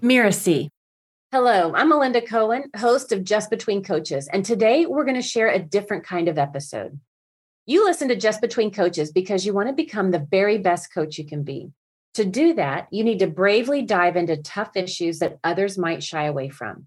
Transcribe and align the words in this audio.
Mirasee. 0.00 0.68
Hello, 1.32 1.74
I'm 1.74 1.88
Melinda 1.88 2.20
Cohen, 2.20 2.70
host 2.76 3.10
of 3.10 3.24
Just 3.24 3.50
Between 3.50 3.82
Coaches, 3.82 4.28
and 4.32 4.44
today 4.44 4.86
we're 4.86 5.04
going 5.04 5.16
to 5.16 5.22
share 5.22 5.48
a 5.48 5.58
different 5.58 6.04
kind 6.04 6.28
of 6.28 6.38
episode. 6.38 7.00
You 7.66 7.84
listen 7.84 8.08
to 8.08 8.16
Just 8.16 8.40
Between 8.40 8.70
Coaches 8.70 9.10
because 9.10 9.44
you 9.44 9.52
want 9.52 9.68
to 9.68 9.74
become 9.74 10.10
the 10.10 10.26
very 10.30 10.56
best 10.58 10.94
coach 10.94 11.18
you 11.18 11.26
can 11.26 11.42
be. 11.42 11.72
To 12.14 12.24
do 12.24 12.54
that, 12.54 12.86
you 12.92 13.02
need 13.02 13.18
to 13.18 13.26
bravely 13.26 13.82
dive 13.82 14.16
into 14.16 14.36
tough 14.36 14.76
issues 14.76 15.18
that 15.18 15.38
others 15.42 15.76
might 15.76 16.02
shy 16.02 16.24
away 16.24 16.48
from. 16.48 16.86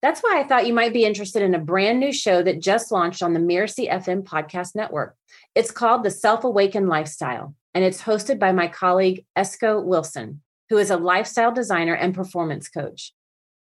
That's 0.00 0.22
why 0.22 0.40
I 0.40 0.48
thought 0.48 0.66
you 0.66 0.72
might 0.72 0.94
be 0.94 1.04
interested 1.04 1.42
in 1.42 1.54
a 1.54 1.58
brand 1.58 2.00
new 2.00 2.12
show 2.12 2.42
that 2.42 2.62
just 2.62 2.90
launched 2.90 3.22
on 3.22 3.34
the 3.34 3.40
Mirasee 3.40 3.90
FM 3.90 4.22
podcast 4.22 4.74
network. 4.74 5.14
It's 5.54 5.70
called 5.70 6.04
The 6.04 6.10
Self 6.10 6.44
Awakened 6.44 6.88
Lifestyle, 6.88 7.54
and 7.74 7.84
it's 7.84 8.02
hosted 8.02 8.38
by 8.38 8.52
my 8.52 8.66
colleague, 8.66 9.26
Esco 9.36 9.84
Wilson, 9.84 10.40
who 10.70 10.78
is 10.78 10.90
a 10.90 10.96
lifestyle 10.96 11.52
designer 11.52 11.94
and 11.94 12.14
performance 12.14 12.68
coach. 12.68 13.12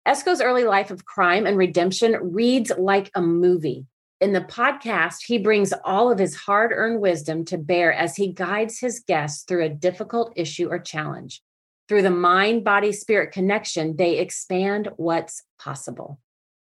Esco's 0.06 0.42
early 0.42 0.66
life 0.66 0.92
of 0.92 1.06
crime 1.06 1.46
and 1.48 1.58
redemption 1.58 2.34
reads 2.34 2.72
like 2.78 3.10
a 3.16 3.22
movie. 3.22 3.86
In 4.20 4.34
the 4.34 4.42
podcast, 4.42 5.24
he 5.26 5.40
brings 5.40 5.74
all 5.84 6.12
of 6.12 6.20
his 6.20 6.36
hard 6.36 6.72
earned 6.74 7.02
wisdom 7.02 7.46
to 7.46 7.58
bear 7.58 7.92
as 7.92 8.16
he 8.16 8.34
guides 8.34 8.80
his 8.80 9.00
guests 9.00 9.44
through 9.44 9.64
a 9.64 9.70
difficult 9.70 10.34
issue 10.36 10.68
or 10.70 10.78
challenge. 10.78 11.42
Through 11.88 12.04
the 12.04 12.12
mind 12.12 12.64
body 12.64 12.92
spirit 12.92 13.32
connection, 13.32 13.96
they 13.96 14.20
expand 14.20 14.90
what's 14.98 15.44
possible. 15.58 16.20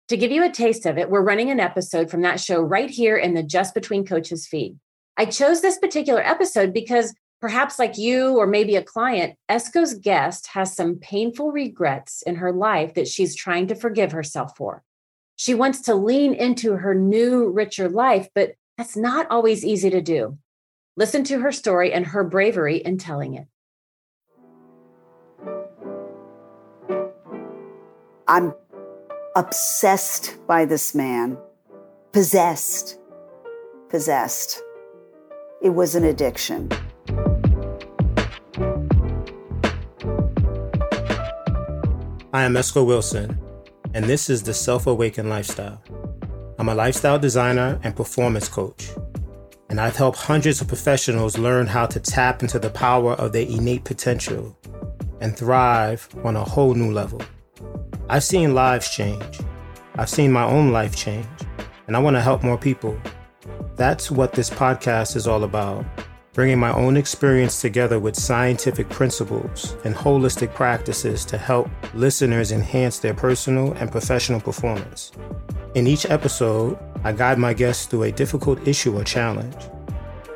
To 0.08 0.16
give 0.16 0.30
you 0.30 0.44
a 0.44 0.50
taste 0.50 0.86
of 0.86 0.96
it, 0.96 1.10
we're 1.10 1.22
running 1.22 1.50
an 1.50 1.60
episode 1.60 2.10
from 2.10 2.22
that 2.22 2.41
show 2.41 2.60
right 2.60 2.91
here 2.91 3.16
in 3.16 3.34
the 3.34 3.42
Just 3.42 3.74
Between 3.74 4.06
Coaches 4.06 4.46
feed. 4.46 4.78
I 5.16 5.27
chose 5.27 5.60
this 5.60 5.78
particular 5.78 6.20
episode 6.20 6.72
because 6.72 7.14
perhaps 7.45 7.79
like 7.79 7.98
you 7.98 8.39
or 8.39 8.47
maybe 8.47 8.75
a 8.75 8.83
client, 8.83 9.37
Esco's 9.51 9.93
guest 9.93 10.47
has 10.47 10.75
some 10.75 10.97
painful 10.97 11.53
regrets 11.53 12.23
in 12.23 12.37
her 12.37 12.51
life 12.51 12.95
that 12.95 13.07
she's 13.07 13.37
trying 13.37 13.67
to 13.67 13.75
forgive 13.75 14.12
herself 14.12 14.56
for. 14.56 14.83
She 15.36 15.53
wants 15.53 15.83
to 15.83 15.95
lean 15.95 16.33
into 16.33 16.73
her 16.73 16.95
new, 16.95 17.51
richer 17.51 17.86
life, 17.86 18.31
but 18.34 18.55
that's 18.78 18.97
not 18.97 19.27
always 19.31 19.62
easy 19.62 19.91
to 19.91 20.01
do. 20.01 20.39
Listen 20.97 21.23
to 21.25 21.41
her 21.41 21.53
story 21.53 21.92
and 21.92 22.06
her 22.06 22.25
bravery 22.25 22.78
in 22.78 22.97
telling 22.97 23.34
it. 23.34 23.47
I'm 28.27 28.55
obsessed 29.36 30.39
by 30.47 30.64
this 30.64 30.95
man, 30.95 31.36
possessed, 32.11 32.98
possessed. 33.91 34.62
It 35.61 35.75
was 35.75 35.95
an 35.95 36.05
addiction. 36.05 36.70
I 42.34 42.42
am 42.42 42.54
Esco 42.54 42.84
Wilson, 42.84 43.38
and 43.94 44.06
this 44.06 44.28
is 44.28 44.42
the 44.42 44.52
Self 44.52 44.88
Awakened 44.88 45.30
Lifestyle. 45.30 45.80
I'm 46.58 46.68
a 46.68 46.74
lifestyle 46.74 47.16
designer 47.16 47.78
and 47.84 47.94
performance 47.94 48.48
coach, 48.48 48.90
and 49.70 49.80
I've 49.80 49.94
helped 49.94 50.18
hundreds 50.18 50.60
of 50.60 50.66
professionals 50.66 51.38
learn 51.38 51.68
how 51.68 51.86
to 51.86 52.00
tap 52.00 52.42
into 52.42 52.58
the 52.58 52.70
power 52.70 53.12
of 53.12 53.32
their 53.32 53.46
innate 53.46 53.84
potential 53.84 54.58
and 55.20 55.36
thrive 55.36 56.08
on 56.24 56.34
a 56.34 56.42
whole 56.42 56.74
new 56.74 56.92
level. 56.92 57.22
I've 58.08 58.24
seen 58.24 58.52
lives 58.52 58.90
change. 58.90 59.38
I've 59.94 60.10
seen 60.10 60.32
my 60.32 60.42
own 60.42 60.72
life 60.72 60.96
change, 60.96 61.28
and 61.86 61.96
I 61.96 62.00
want 62.00 62.16
to 62.16 62.20
help 62.20 62.42
more 62.42 62.58
people. 62.58 63.00
That's 63.77 64.10
what 64.10 64.32
this 64.32 64.50
podcast 64.50 65.14
is 65.14 65.28
all 65.28 65.44
about 65.44 65.86
bringing 66.34 66.58
my 66.58 66.72
own 66.72 66.96
experience 66.96 67.60
together 67.60 68.00
with 68.00 68.16
scientific 68.16 68.88
principles 68.88 69.77
and 69.84 69.94
holistic 69.94 70.52
practices 70.52 71.24
to 71.24 71.38
help 71.38 71.70
listeners 71.94 72.50
enhance 72.50 72.98
their 72.98 73.14
personal 73.14 73.72
and 73.74 73.90
professional 73.92 74.40
performance. 74.40 75.12
In 75.77 75.86
each 75.86 76.06
episode, 76.06 76.77
I 77.05 77.12
guide 77.12 77.38
my 77.38 77.55
guests 77.55 77.86
through 77.86 78.02
a 78.02 78.12
difficult 78.12 78.67
issue 78.67 78.98
or 78.98 79.05
challenge, 79.05 79.55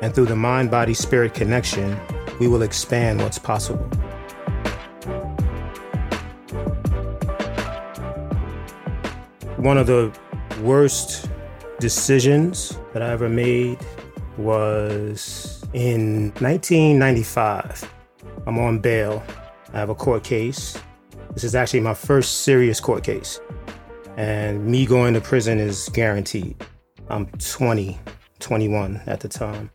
and 0.01 0.15
through 0.15 0.27
the 0.27 0.37
mind 0.37 0.71
body 0.71 0.93
spirit 0.93 1.33
connection, 1.33 1.99
we 2.39 2.47
will 2.47 2.61
expand 2.61 3.21
what's 3.21 3.37
possible. 3.37 3.83
One 9.57 9.77
of 9.77 9.87
the 9.87 10.17
worst 10.61 11.29
decisions 11.81 12.77
that 12.93 13.01
I 13.01 13.11
ever 13.11 13.27
made 13.27 13.79
was 14.37 15.58
in 15.73 16.31
1995. 16.39 17.91
I'm 18.45 18.57
on 18.59 18.79
bail. 18.79 19.23
I 19.73 19.79
have 19.79 19.89
a 19.89 19.95
court 19.95 20.23
case. 20.23 20.81
This 21.33 21.43
is 21.43 21.55
actually 21.55 21.81
my 21.81 21.93
first 21.93 22.41
serious 22.41 22.79
court 22.79 23.03
case. 23.03 23.39
And 24.17 24.65
me 24.65 24.85
going 24.85 25.13
to 25.13 25.21
prison 25.21 25.59
is 25.59 25.89
guaranteed. 25.89 26.55
I'm 27.09 27.27
20, 27.27 27.99
21 28.39 29.01
at 29.05 29.19
the 29.19 29.27
time. 29.27 29.69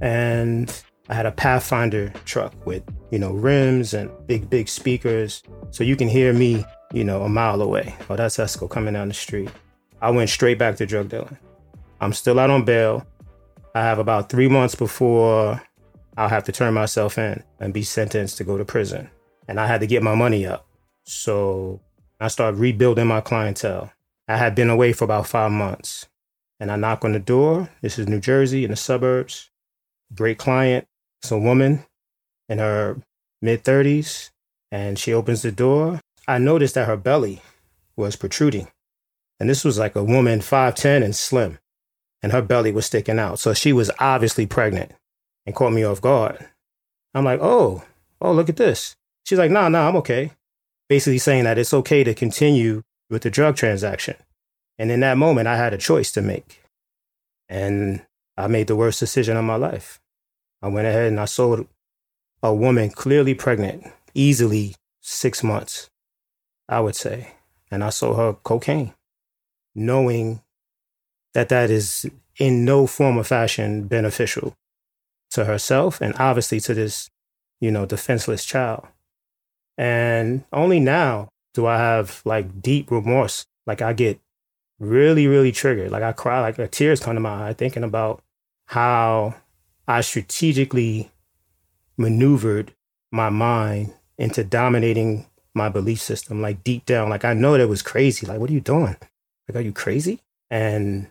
And 0.00 0.82
I 1.08 1.14
had 1.14 1.26
a 1.26 1.32
Pathfinder 1.32 2.12
truck 2.24 2.54
with, 2.66 2.82
you 3.10 3.18
know, 3.18 3.32
rims 3.32 3.94
and 3.94 4.10
big, 4.26 4.50
big 4.50 4.68
speakers. 4.68 5.42
So 5.70 5.84
you 5.84 5.96
can 5.96 6.08
hear 6.08 6.32
me 6.32 6.64
you 6.92 7.04
know, 7.04 7.22
a 7.22 7.28
mile 7.28 7.60
away. 7.60 7.94
Oh, 8.08 8.16
that's 8.16 8.36
Esco 8.36 8.68
coming 8.68 8.94
down 8.94 9.08
the 9.08 9.14
street. 9.14 9.50
I 10.00 10.10
went 10.10 10.30
straight 10.30 10.58
back 10.58 10.76
to 10.76 10.86
drug 10.86 11.08
dealing. 11.08 11.36
I'm 12.00 12.12
still 12.12 12.38
out 12.38 12.50
on 12.50 12.64
bail. 12.64 13.06
I 13.74 13.82
have 13.82 13.98
about 13.98 14.28
three 14.28 14.48
months 14.48 14.74
before 14.74 15.62
I'll 16.16 16.28
have 16.28 16.44
to 16.44 16.52
turn 16.52 16.74
myself 16.74 17.18
in 17.18 17.42
and 17.60 17.74
be 17.74 17.82
sentenced 17.82 18.38
to 18.38 18.44
go 18.44 18.58
to 18.58 18.64
prison. 18.64 19.10
And 19.46 19.60
I 19.60 19.66
had 19.66 19.80
to 19.80 19.86
get 19.86 20.02
my 20.02 20.14
money 20.14 20.46
up. 20.46 20.66
So 21.04 21.80
I 22.20 22.28
started 22.28 22.58
rebuilding 22.58 23.06
my 23.06 23.20
clientele. 23.20 23.92
I 24.26 24.36
had 24.36 24.54
been 24.54 24.70
away 24.70 24.92
for 24.92 25.04
about 25.04 25.26
five 25.26 25.52
months. 25.52 26.06
And 26.60 26.72
I 26.72 26.76
knock 26.76 27.04
on 27.04 27.12
the 27.12 27.20
door. 27.20 27.70
This 27.82 27.98
is 27.98 28.08
New 28.08 28.20
Jersey 28.20 28.64
in 28.64 28.70
the 28.70 28.76
suburbs. 28.76 29.50
Great 30.14 30.38
client. 30.38 30.86
It's 31.22 31.30
a 31.30 31.38
woman 31.38 31.84
in 32.48 32.58
her 32.58 33.00
mid 33.40 33.62
30s. 33.62 34.30
And 34.72 34.98
she 34.98 35.14
opens 35.14 35.42
the 35.42 35.52
door 35.52 36.00
I 36.28 36.36
noticed 36.36 36.74
that 36.74 36.86
her 36.86 36.98
belly 36.98 37.40
was 37.96 38.14
protruding. 38.14 38.68
And 39.40 39.48
this 39.48 39.64
was 39.64 39.78
like 39.78 39.96
a 39.96 40.04
woman 40.04 40.40
5'10 40.40 41.02
and 41.02 41.16
slim, 41.16 41.58
and 42.22 42.32
her 42.32 42.42
belly 42.42 42.72
was 42.72 42.86
sticking 42.86 43.18
out. 43.18 43.38
So 43.38 43.54
she 43.54 43.72
was 43.72 43.90
obviously 43.98 44.46
pregnant 44.46 44.92
and 45.46 45.54
caught 45.54 45.72
me 45.72 45.84
off 45.84 46.00
guard. 46.00 46.46
I'm 47.14 47.24
like, 47.24 47.40
oh, 47.42 47.82
oh, 48.20 48.32
look 48.32 48.48
at 48.48 48.56
this. 48.56 48.96
She's 49.24 49.38
like, 49.38 49.50
nah, 49.50 49.68
nah, 49.68 49.88
I'm 49.88 49.96
okay. 49.96 50.32
Basically 50.88 51.18
saying 51.18 51.44
that 51.44 51.58
it's 51.58 51.74
okay 51.74 52.04
to 52.04 52.14
continue 52.14 52.82
with 53.10 53.22
the 53.22 53.30
drug 53.30 53.56
transaction. 53.56 54.16
And 54.78 54.90
in 54.90 55.00
that 55.00 55.18
moment, 55.18 55.48
I 55.48 55.56
had 55.56 55.74
a 55.74 55.78
choice 55.78 56.12
to 56.12 56.22
make. 56.22 56.62
And 57.48 58.02
I 58.36 58.46
made 58.46 58.66
the 58.66 58.76
worst 58.76 59.00
decision 59.00 59.36
of 59.36 59.44
my 59.44 59.56
life. 59.56 60.00
I 60.62 60.68
went 60.68 60.86
ahead 60.86 61.08
and 61.08 61.20
I 61.20 61.24
sold 61.24 61.66
a 62.42 62.54
woman 62.54 62.90
clearly 62.90 63.34
pregnant, 63.34 63.86
easily 64.14 64.76
six 65.00 65.42
months. 65.42 65.90
I 66.68 66.80
would 66.80 66.96
say. 66.96 67.32
And 67.70 67.82
I 67.82 67.90
sold 67.90 68.16
her 68.16 68.34
cocaine, 68.34 68.94
knowing 69.74 70.42
that 71.34 71.48
that 71.48 71.70
is 71.70 72.06
in 72.38 72.64
no 72.64 72.86
form 72.86 73.18
or 73.18 73.24
fashion 73.24 73.86
beneficial 73.86 74.54
to 75.30 75.44
herself 75.44 76.00
and 76.00 76.14
obviously 76.18 76.60
to 76.60 76.74
this, 76.74 77.10
you 77.60 77.70
know, 77.70 77.86
defenseless 77.86 78.44
child. 78.44 78.86
And 79.76 80.44
only 80.52 80.80
now 80.80 81.28
do 81.54 81.66
I 81.66 81.78
have 81.78 82.22
like 82.24 82.62
deep 82.62 82.90
remorse. 82.90 83.44
Like 83.66 83.82
I 83.82 83.92
get 83.92 84.20
really, 84.78 85.26
really 85.26 85.52
triggered. 85.52 85.90
Like 85.90 86.02
I 86.02 86.12
cry, 86.12 86.40
like 86.40 86.70
tears 86.70 87.00
come 87.00 87.14
to 87.14 87.20
my 87.20 87.48
eye 87.48 87.52
thinking 87.52 87.84
about 87.84 88.22
how 88.66 89.34
I 89.86 90.00
strategically 90.00 91.10
maneuvered 91.96 92.74
my 93.10 93.30
mind 93.30 93.94
into 94.16 94.44
dominating 94.44 95.26
my 95.54 95.68
belief 95.68 96.00
system, 96.00 96.40
like 96.40 96.64
deep 96.64 96.84
down. 96.86 97.08
Like 97.08 97.24
I 97.24 97.34
know 97.34 97.56
that 97.56 97.68
was 97.68 97.82
crazy. 97.82 98.26
Like, 98.26 98.38
what 98.38 98.50
are 98.50 98.54
you 98.54 98.60
doing? 98.60 98.96
Like, 99.48 99.56
are 99.56 99.60
you 99.60 99.72
crazy? 99.72 100.20
And 100.50 101.08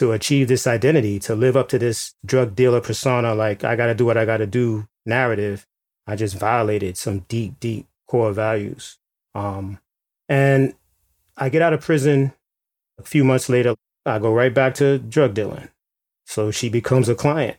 to 0.00 0.12
achieve 0.12 0.48
this 0.48 0.66
identity, 0.66 1.18
to 1.18 1.34
live 1.34 1.58
up 1.58 1.68
to 1.68 1.78
this 1.78 2.14
drug 2.24 2.54
dealer 2.54 2.80
persona, 2.80 3.34
like 3.34 3.64
I 3.64 3.76
gotta 3.76 3.94
do 3.94 4.06
what 4.06 4.16
I 4.16 4.24
gotta 4.24 4.46
do 4.46 4.88
narrative, 5.04 5.66
I 6.06 6.16
just 6.16 6.38
violated 6.38 6.96
some 6.96 7.18
deep, 7.28 7.60
deep 7.60 7.86
core 8.08 8.32
values. 8.32 8.96
Um, 9.34 9.78
and 10.26 10.72
I 11.36 11.50
get 11.50 11.60
out 11.60 11.74
of 11.74 11.82
prison 11.82 12.32
a 12.98 13.02
few 13.02 13.24
months 13.24 13.50
later, 13.50 13.74
I 14.06 14.18
go 14.18 14.32
right 14.32 14.54
back 14.54 14.72
to 14.76 14.98
drug 14.98 15.34
dealing. 15.34 15.68
So 16.24 16.50
she 16.50 16.70
becomes 16.70 17.10
a 17.10 17.14
client. 17.14 17.58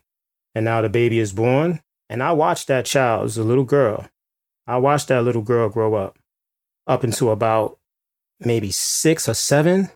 And 0.55 0.65
now 0.65 0.81
the 0.81 0.89
baby 0.89 1.19
is 1.19 1.33
born. 1.33 1.81
And 2.09 2.23
I 2.23 2.31
watched 2.31 2.67
that 2.69 2.85
child 2.85 3.25
as 3.25 3.37
a 3.37 3.43
little 3.43 3.65
girl. 3.65 4.09
I 4.65 4.77
watched 4.77 5.09
that 5.09 5.23
little 5.23 5.43
girl 5.43 5.69
grow 5.69 5.93
up 5.93 6.17
up 6.87 7.03
until 7.03 7.31
about 7.31 7.77
maybe 8.39 8.71
six 8.71 9.29
or 9.29 9.35
seven 9.35 9.91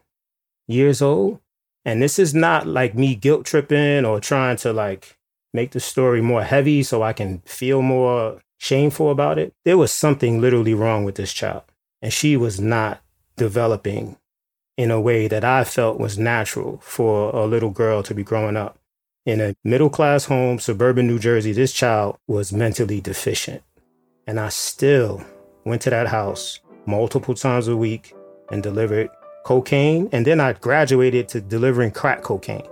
years 0.68 1.02
old. 1.02 1.40
And 1.86 2.02
this 2.02 2.18
is 2.18 2.34
not 2.34 2.66
like 2.66 2.96
me 2.96 3.16
guilt 3.16 3.46
tripping 3.46 4.06
or 4.06 4.20
trying 4.20 4.58
to 4.58 4.74
like 4.74 5.18
make 5.54 5.72
the 5.72 5.80
story 5.80 6.20
more 6.22 6.44
heavy 6.44 6.84
so 6.84 7.04
I 7.04 7.14
can 7.14 7.40
feel 7.46 7.82
more 7.82 8.42
shameful 8.58 9.12
about 9.12 9.38
it. 9.38 9.54
There 9.64 9.78
was 9.78 9.92
something 9.92 10.42
literally 10.42 10.74
wrong 10.74 11.04
with 11.06 11.16
this 11.16 11.32
child. 11.32 11.64
and 12.02 12.12
she 12.14 12.38
was 12.38 12.60
not 12.60 13.02
developing 13.36 14.18
in 14.78 14.92
a 14.92 15.02
way 15.02 15.28
that 15.28 15.44
I 15.44 15.64
felt 15.64 16.00
was 16.00 16.18
natural 16.20 16.80
for 16.84 17.36
a 17.36 17.46
little 17.46 17.70
girl 17.70 18.04
to 18.04 18.14
be 18.14 18.24
growing 18.24 18.58
up. 18.58 18.78
In 19.26 19.42
a 19.42 19.56
middle 19.64 19.90
class 19.90 20.26
home, 20.26 20.60
suburban 20.60 21.08
New 21.08 21.18
Jersey, 21.18 21.52
this 21.52 21.74
child 21.74 22.18
was 22.28 22.54
mentally 22.54 23.02
deficient. 23.02 23.64
And 24.28 24.40
I 24.40 24.50
still 24.50 25.24
went 25.64 25.82
to 25.84 25.90
that 25.90 26.08
house 26.08 26.60
multiple 26.86 27.34
times 27.34 27.68
a 27.68 27.78
week 27.78 28.14
and 28.52 28.62
delivered 28.62 29.10
cocaine. 29.46 30.10
And 30.12 30.26
then 30.26 30.42
I 30.42 30.52
graduated 30.54 31.30
to 31.30 31.40
delivering 31.40 31.92
crack 31.92 32.24
cocaine. 32.24 32.68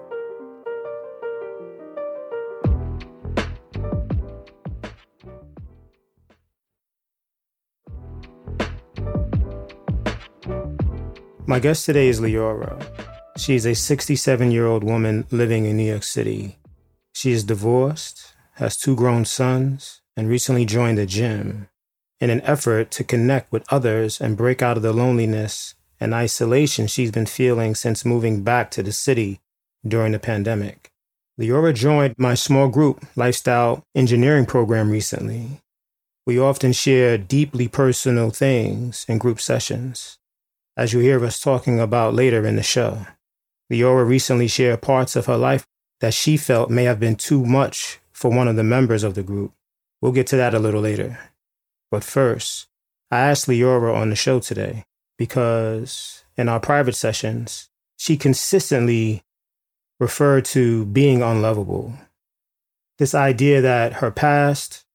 My 11.46 11.60
guest 11.60 11.86
today 11.86 12.08
is 12.08 12.20
Leora. 12.20 12.84
She 13.38 13.56
is 13.56 13.66
a 13.66 13.76
67 13.76 14.52
year 14.52 14.66
old 14.66 14.84
woman 14.84 15.28
living 15.30 15.66
in 15.66 15.78
New 15.78 15.90
York 15.90 16.04
City. 16.04 16.58
She 17.14 17.32
is 17.32 17.44
divorced, 17.44 18.34
has 18.56 18.76
two 18.76 18.96
grown 18.96 19.26
sons, 19.26 20.02
and 20.18 20.28
recently 20.28 20.66
joined 20.66 20.98
a 20.98 21.06
gym 21.06 21.68
in 22.20 22.30
an 22.32 22.42
effort 22.42 22.90
to 22.92 23.04
connect 23.04 23.52
with 23.52 23.72
others 23.72 24.20
and 24.20 24.38
break 24.38 24.62
out 24.62 24.78
of 24.78 24.84
the 24.84 24.94
loneliness 24.94 25.76
and 26.04 26.14
isolation 26.14 26.86
she's 26.86 27.12
been 27.12 27.26
feeling 27.26 27.74
since 27.74 28.04
moving 28.04 28.44
back 28.44 28.70
to 28.70 28.84
the 28.84 28.92
city 28.92 29.40
during 29.88 30.12
the 30.12 30.20
pandemic. 30.20 30.92
Leora 31.40 31.74
joined 31.74 32.14
my 32.18 32.34
small 32.34 32.68
group 32.68 33.06
lifestyle 33.16 33.86
engineering 33.96 34.46
program 34.46 34.92
recently. 34.92 35.62
We 36.28 36.38
often 36.38 36.74
share 36.74 37.18
deeply 37.18 37.70
personal 37.70 38.32
things 38.32 39.06
in 39.08 39.18
group 39.18 39.40
sessions, 39.40 40.18
as 40.76 40.92
you 40.92 41.00
hear 41.00 41.24
us 41.24 41.40
talking 41.40 41.80
about 41.80 42.14
later 42.14 42.46
in 42.46 42.58
the 42.58 42.64
show. 42.64 43.06
Leora 43.72 44.06
recently 44.06 44.50
shared 44.50 44.82
parts 44.82 45.16
of 45.16 45.28
her 45.28 45.38
life 45.38 45.66
that 46.02 46.14
she 46.14 46.36
felt 46.36 46.70
may 46.70 46.84
have 46.84 47.00
been 47.00 47.16
too 47.16 47.46
much 47.46 48.02
for 48.12 48.30
one 48.30 48.50
of 48.50 48.58
the 48.58 48.64
members 48.64 49.04
of 49.04 49.16
the 49.16 49.24
group. 49.24 49.54
We'll 50.02 50.12
get 50.12 50.28
to 50.28 50.36
that 50.36 50.54
a 50.54 50.60
little 50.60 50.82
later. 50.82 51.18
But 51.90 52.04
first, 52.04 52.68
I 53.10 53.22
asked 53.22 53.48
Leora 53.48 53.96
on 53.96 54.10
the 54.10 54.18
show 54.18 54.42
today 54.42 54.84
because 55.18 56.24
in 56.38 56.50
our 56.50 56.60
private 56.60 56.96
sessions, 56.96 57.70
she 57.98 58.18
consistently 58.18 59.24
referred 60.00 60.46
to 60.46 60.86
being 60.86 61.22
unlovable. 61.22 61.94
This 62.98 63.16
idea 63.16 63.62
that 63.62 63.94
her 63.94 64.12
past, 64.12 64.86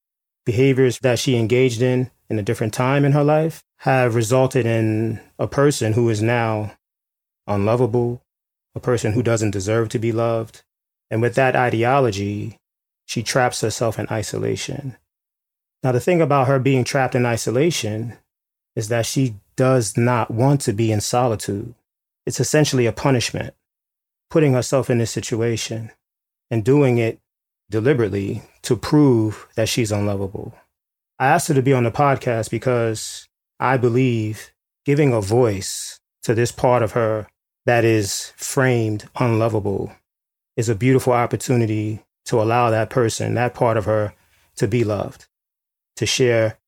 behaviors 0.45 0.99
that 1.01 1.19
she 1.19 1.37
engaged 1.37 1.83
in 1.83 2.11
in 2.29 2.39
a 2.39 2.43
different 2.43 2.75
time 2.75 3.05
in 3.05 3.13
her 3.13 3.25
life, 3.25 3.65
have 3.79 4.15
resulted 4.15 4.67
in 4.67 5.21
a 5.39 5.47
person 5.47 5.93
who 5.93 6.09
is 6.09 6.21
now 6.21 6.73
unlovable, 7.47 8.23
a 8.75 8.81
person 8.81 9.13
who 9.13 9.23
doesn't 9.23 9.53
deserve 9.53 9.89
to 9.91 9.99
be 9.99 10.13
loved. 10.13 10.63
And 11.11 11.23
with 11.23 11.35
that 11.37 11.57
ideology, 11.57 12.59
she 13.07 13.23
traps 13.23 13.61
herself 13.63 13.99
in 13.99 14.07
isolation. 14.11 14.97
Now, 15.83 15.93
the 15.93 16.01
thing 16.01 16.21
about 16.21 16.49
her 16.49 16.59
being 16.59 16.85
trapped 16.85 17.15
in 17.15 17.25
isolation 17.25 18.19
is 18.77 18.89
that 18.89 19.07
she 19.07 19.37
does 19.59 19.97
not 19.97 20.31
want 20.31 20.61
to 20.63 20.73
be 20.73 20.93
in 20.93 21.01
solitude. 21.01 21.75
It's 22.25 22.39
essentially 22.39 22.87
a 22.87 22.93
punishment, 22.93 23.55
putting 24.31 24.53
herself 24.53 24.89
in 24.89 24.99
this 24.99 25.11
situation 25.11 25.91
and 26.49 26.65
doing 26.65 26.99
it 26.99 27.19
deliberately 27.69 28.43
to 28.63 28.77
prove 28.77 29.49
that 29.57 29.69
she's 29.69 29.91
unlovable. 29.91 30.55
I 31.19 31.27
asked 31.27 31.49
her 31.49 31.55
to 31.55 31.63
be 31.63 31.73
on 31.73 31.83
the 31.83 31.91
podcast 31.91 32.51
because 32.51 33.29
I 33.59 33.77
believe 33.77 34.53
giving 34.87 35.13
a 35.13 35.21
voice 35.21 35.99
to 36.23 36.35
this 36.35 36.53
part 36.53 36.85
of 36.85 36.93
her 36.93 37.27
that 37.67 37.85
is 37.85 38.33
framed 38.37 39.09
unlovable 39.19 39.93
is 40.57 40.69
a 40.69 40.77
beautiful 40.77 41.13
opportunity 41.13 42.05
to 42.27 42.41
allow 42.41 42.71
that 42.71 42.91
person, 42.91 43.35
that 43.35 43.55
part 43.55 43.77
of 43.77 43.87
her, 43.87 44.15
to 44.55 44.69
be 44.69 44.85
loved 44.85 45.27
to 45.99 46.07
share 46.07 46.59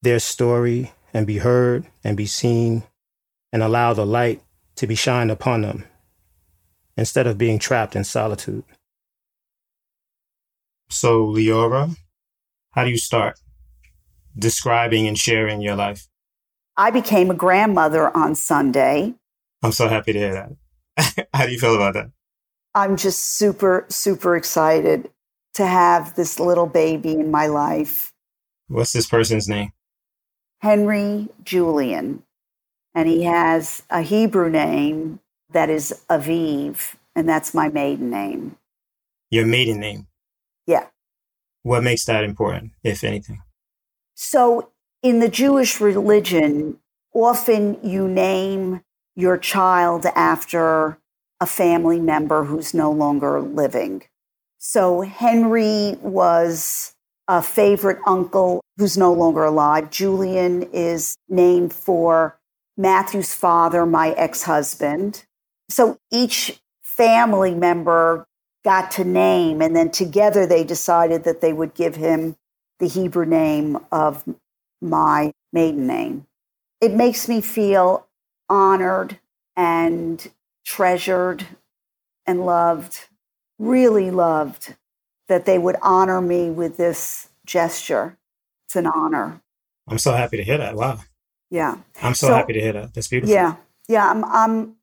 their 0.00 0.18
story 0.18 0.92
and 1.12 1.26
be 1.26 1.38
heard 1.38 1.86
and 2.02 2.16
be 2.16 2.26
seen 2.26 2.84
and 3.52 3.62
allow 3.62 3.92
the 3.92 4.06
light 4.06 4.42
to 4.76 4.86
be 4.86 4.94
shined 4.94 5.30
upon 5.30 5.62
them 5.62 5.84
instead 6.96 7.26
of 7.26 7.38
being 7.38 7.58
trapped 7.58 7.94
in 7.94 8.04
solitude. 8.04 8.64
So, 10.88 11.26
Leora, 11.26 11.96
how 12.72 12.84
do 12.84 12.90
you 12.90 12.98
start 12.98 13.38
describing 14.38 15.06
and 15.06 15.18
sharing 15.18 15.60
your 15.60 15.76
life? 15.76 16.06
I 16.76 16.90
became 16.90 17.30
a 17.30 17.34
grandmother 17.34 18.14
on 18.16 18.34
Sunday. 18.34 19.14
I'm 19.62 19.72
so 19.72 19.88
happy 19.88 20.12
to 20.12 20.18
hear 20.18 20.32
that. 20.96 21.26
how 21.34 21.46
do 21.46 21.52
you 21.52 21.58
feel 21.58 21.74
about 21.74 21.94
that? 21.94 22.10
I'm 22.74 22.96
just 22.96 23.36
super, 23.36 23.84
super 23.88 24.36
excited 24.36 25.10
to 25.54 25.66
have 25.66 26.14
this 26.14 26.40
little 26.40 26.66
baby 26.66 27.12
in 27.12 27.30
my 27.30 27.46
life. 27.46 28.12
What's 28.68 28.92
this 28.92 29.06
person's 29.06 29.48
name? 29.48 29.72
Henry 30.62 31.28
Julian. 31.42 32.22
And 32.94 33.08
he 33.08 33.24
has 33.24 33.82
a 33.90 34.02
Hebrew 34.02 34.48
name 34.48 35.18
that 35.50 35.68
is 35.68 35.92
Aviv, 36.08 36.94
and 37.16 37.28
that's 37.28 37.52
my 37.52 37.68
maiden 37.68 38.10
name. 38.10 38.56
Your 39.30 39.44
maiden 39.44 39.80
name? 39.80 40.06
Yeah. 40.66 40.86
What 41.62 41.82
makes 41.82 42.04
that 42.04 42.22
important, 42.22 42.72
if 42.84 43.02
anything? 43.02 43.42
So, 44.14 44.70
in 45.02 45.18
the 45.18 45.28
Jewish 45.28 45.80
religion, 45.80 46.78
often 47.12 47.78
you 47.82 48.06
name 48.06 48.82
your 49.16 49.38
child 49.38 50.06
after 50.14 50.98
a 51.40 51.46
family 51.46 51.98
member 51.98 52.44
who's 52.44 52.72
no 52.72 52.90
longer 52.92 53.40
living. 53.40 54.02
So, 54.58 55.00
Henry 55.00 55.96
was 56.00 56.94
a 57.26 57.42
favorite 57.42 57.98
uncle 58.06 58.61
who's 58.76 58.96
no 58.96 59.12
longer 59.12 59.44
alive. 59.44 59.90
Julian 59.90 60.62
is 60.72 61.16
named 61.28 61.72
for 61.72 62.38
Matthew's 62.76 63.34
father, 63.34 63.84
my 63.84 64.10
ex 64.12 64.44
husband. 64.44 65.24
So 65.68 65.98
each 66.10 66.60
family 66.82 67.54
member 67.54 68.26
got 68.64 68.90
to 68.92 69.04
name, 69.04 69.60
and 69.60 69.74
then 69.74 69.90
together 69.90 70.46
they 70.46 70.64
decided 70.64 71.24
that 71.24 71.40
they 71.40 71.52
would 71.52 71.74
give 71.74 71.96
him 71.96 72.36
the 72.78 72.88
Hebrew 72.88 73.26
name 73.26 73.78
of 73.90 74.24
my 74.80 75.32
maiden 75.52 75.86
name. 75.86 76.26
It 76.80 76.92
makes 76.92 77.28
me 77.28 77.40
feel 77.40 78.06
honored 78.48 79.18
and 79.56 80.30
treasured 80.64 81.46
and 82.26 82.44
loved, 82.44 83.08
really 83.58 84.10
loved 84.10 84.74
that 85.28 85.46
they 85.46 85.58
would 85.58 85.76
honor 85.82 86.20
me 86.20 86.50
with 86.50 86.76
this 86.76 87.28
gesture. 87.46 88.18
It's 88.72 88.76
an 88.78 88.86
honor. 88.86 89.38
I'm 89.86 89.98
so 89.98 90.12
happy 90.12 90.38
to 90.38 90.42
hear 90.42 90.56
that. 90.56 90.74
Wow. 90.74 90.98
Yeah. 91.50 91.76
I'm 92.00 92.14
so, 92.14 92.28
so 92.28 92.34
happy 92.34 92.54
to 92.54 92.60
hear 92.62 92.72
that. 92.72 92.94
That's 92.94 93.06
beautiful. 93.06 93.34
Yeah. 93.34 93.56
Yeah. 93.86 94.08
I'm, 94.08 94.24
I'm, 94.24 94.76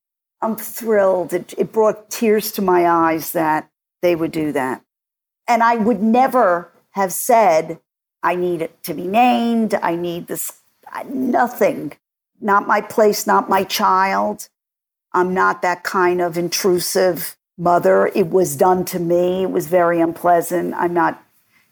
I'm 0.44 0.56
thrilled. 0.56 1.34
It, 1.34 1.56
it 1.58 1.72
brought 1.72 2.12
tears 2.12 2.52
to 2.52 2.62
my 2.62 2.88
eyes 2.88 3.32
that 3.32 3.72
they 4.04 4.16
would 4.16 4.32
do 4.32 4.52
that. 4.52 4.84
And 5.48 5.64
I 5.64 5.78
would 5.78 6.04
never 6.04 6.72
have 6.92 7.12
said, 7.12 7.80
I 8.22 8.36
need 8.36 8.62
it 8.62 8.84
to 8.84 8.94
be 8.94 9.08
named. 9.08 9.74
I 9.74 9.96
need 9.96 10.28
this. 10.28 10.52
Nothing. 11.08 11.94
Not 12.40 12.68
my 12.68 12.82
place, 12.82 13.26
not 13.26 13.50
my 13.50 13.64
child. 13.64 14.50
I'm 15.14 15.34
not 15.34 15.64
that 15.64 15.84
kind 15.84 16.22
of 16.22 16.38
intrusive 16.38 17.38
mother. 17.58 18.06
It 18.14 18.30
was 18.30 18.56
done 18.56 18.86
to 18.86 19.00
me. 19.00 19.42
It 19.42 19.52
was 19.52 19.66
very 19.66 20.00
unpleasant. 20.00 20.76
I'm 20.76 20.94
not 20.94 21.24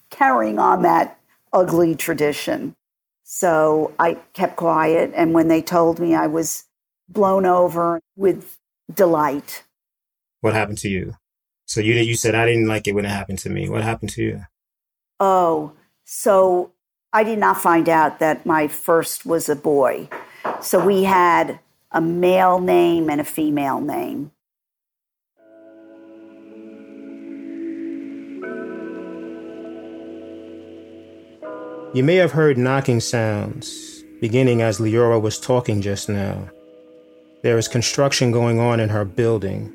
carrying 0.09 0.57
on 0.57 0.81
that 0.81 1.13
ugly 1.53 1.95
tradition. 1.95 2.75
So 3.23 3.93
I 3.99 4.15
kept 4.33 4.55
quiet. 4.55 5.11
And 5.15 5.33
when 5.33 5.47
they 5.47 5.61
told 5.61 5.99
me, 5.99 6.15
I 6.15 6.27
was 6.27 6.65
blown 7.09 7.45
over 7.45 7.99
with 8.15 8.57
delight. 8.93 9.63
What 10.41 10.53
happened 10.53 10.77
to 10.79 10.89
you? 10.89 11.15
So 11.65 11.81
you 11.81 11.95
you 11.95 12.15
said 12.15 12.35
I 12.35 12.45
didn't 12.45 12.67
like 12.67 12.87
it 12.87 12.93
when 12.93 13.05
it 13.05 13.09
happened 13.09 13.39
to 13.39 13.49
me. 13.49 13.67
What 13.67 13.83
happened 13.83 14.11
to 14.11 14.23
you? 14.23 14.45
Oh, 15.19 15.73
so 16.05 16.71
I 17.11 17.23
did 17.23 17.39
not 17.39 17.61
find 17.61 17.89
out 17.89 18.19
that 18.19 18.45
my 18.45 18.67
first 18.67 19.25
was 19.25 19.49
a 19.49 19.55
boy. 19.55 20.07
So 20.61 20.83
we 20.83 21.03
had 21.03 21.59
a 21.91 21.99
male 21.99 22.59
name 22.59 23.09
and 23.09 23.19
a 23.19 23.25
female 23.25 23.81
name. 23.81 24.31
You 31.93 32.03
may 32.03 32.15
have 32.15 32.33
heard 32.33 32.57
knocking 32.57 32.99
sounds, 32.99 34.03
beginning 34.21 34.61
as 34.61 34.79
Leora 34.79 35.21
was 35.21 35.39
talking 35.39 35.81
just 35.81 36.09
now. 36.09 36.49
There 37.43 37.57
is 37.57 37.67
construction 37.67 38.31
going 38.31 38.59
on 38.59 38.79
in 38.79 38.89
her 38.89 39.05
building, 39.05 39.73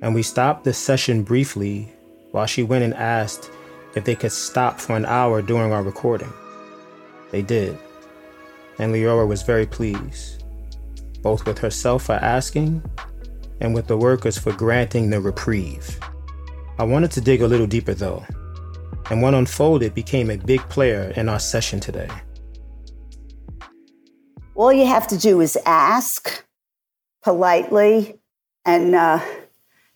and 0.00 0.14
we 0.14 0.22
stopped 0.22 0.64
the 0.64 0.72
session 0.72 1.22
briefly 1.22 1.92
while 2.32 2.46
she 2.46 2.62
went 2.62 2.84
and 2.84 2.94
asked 2.94 3.50
if 3.94 4.04
they 4.04 4.14
could 4.16 4.32
stop 4.32 4.80
for 4.80 4.96
an 4.96 5.04
hour 5.04 5.42
during 5.42 5.72
our 5.72 5.82
recording. 5.82 6.32
They 7.30 7.42
did. 7.42 7.78
and 8.78 8.92
Leora 8.92 9.26
was 9.26 9.42
very 9.42 9.66
pleased, 9.66 10.42
both 11.22 11.46
with 11.46 11.58
herself 11.58 12.04
for 12.04 12.14
asking 12.14 12.82
and 13.60 13.74
with 13.74 13.86
the 13.86 13.96
workers 13.96 14.36
for 14.38 14.52
granting 14.52 15.10
the 15.10 15.20
reprieve. 15.20 15.98
I 16.78 16.84
wanted 16.84 17.12
to 17.12 17.20
dig 17.20 17.42
a 17.42 17.46
little 17.46 17.66
deeper 17.66 17.94
though, 17.94 18.24
and 19.10 19.22
what 19.22 19.34
unfolded 19.34 19.94
became 19.94 20.30
a 20.30 20.36
big 20.36 20.60
player 20.68 21.12
in 21.16 21.28
our 21.28 21.38
session 21.38 21.80
today. 21.80 22.08
All 24.54 24.72
you 24.72 24.86
have 24.86 25.06
to 25.08 25.18
do 25.18 25.40
is 25.40 25.58
ask 25.66 26.44
politely, 27.22 28.18
and 28.64 28.94
uh, 28.94 29.20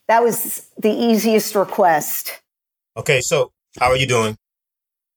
that 0.07 0.21
was 0.23 0.69
the 0.77 0.91
easiest 0.91 1.55
request. 1.55 2.41
Okay, 2.97 3.21
so 3.21 3.51
how 3.79 3.87
are 3.87 3.97
you 3.97 4.07
doing? 4.07 4.37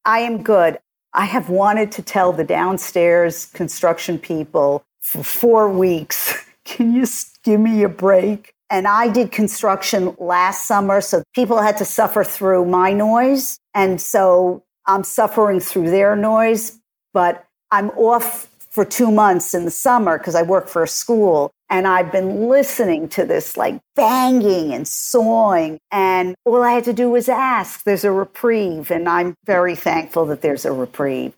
I 0.04 0.20
am 0.20 0.42
good. 0.42 0.78
I 1.12 1.24
have 1.24 1.48
wanted 1.48 1.92
to 1.92 2.02
tell 2.02 2.32
the 2.32 2.44
downstairs 2.44 3.46
construction 3.46 4.18
people 4.18 4.84
for 5.00 5.24
four 5.24 5.68
weeks 5.68 6.34
can 6.64 6.94
you 6.94 7.06
give 7.42 7.60
me 7.60 7.82
a 7.82 7.88
break? 7.88 8.54
And 8.70 8.86
I 8.86 9.08
did 9.08 9.32
construction 9.32 10.16
last 10.18 10.66
summer, 10.66 11.00
so 11.00 11.22
people 11.34 11.60
had 11.60 11.76
to 11.78 11.84
suffer 11.84 12.24
through 12.24 12.64
my 12.64 12.92
noise. 12.92 13.58
And 13.74 14.00
so 14.00 14.64
I'm 14.86 15.04
suffering 15.04 15.60
through 15.60 15.90
their 15.90 16.16
noise, 16.16 16.78
but 17.12 17.46
I'm 17.70 17.90
off 17.90 18.48
for 18.70 18.84
two 18.84 19.10
months 19.10 19.54
in 19.54 19.64
the 19.64 19.70
summer 19.70 20.18
because 20.18 20.34
I 20.34 20.42
work 20.42 20.68
for 20.68 20.82
a 20.82 20.88
school. 20.88 21.50
And 21.68 21.86
I've 21.86 22.12
been 22.12 22.48
listening 22.48 23.08
to 23.10 23.24
this 23.24 23.56
like 23.56 23.80
banging 23.96 24.74
and 24.74 24.86
sawing. 24.86 25.78
And 25.90 26.34
all 26.44 26.62
I 26.62 26.72
had 26.72 26.84
to 26.84 26.92
do 26.92 27.08
was 27.08 27.28
ask. 27.28 27.84
There's 27.84 28.04
a 28.04 28.12
reprieve. 28.12 28.90
And 28.90 29.08
I'm 29.08 29.34
very 29.46 29.74
thankful 29.74 30.26
that 30.26 30.42
there's 30.42 30.66
a 30.66 30.72
reprieve. 30.72 31.34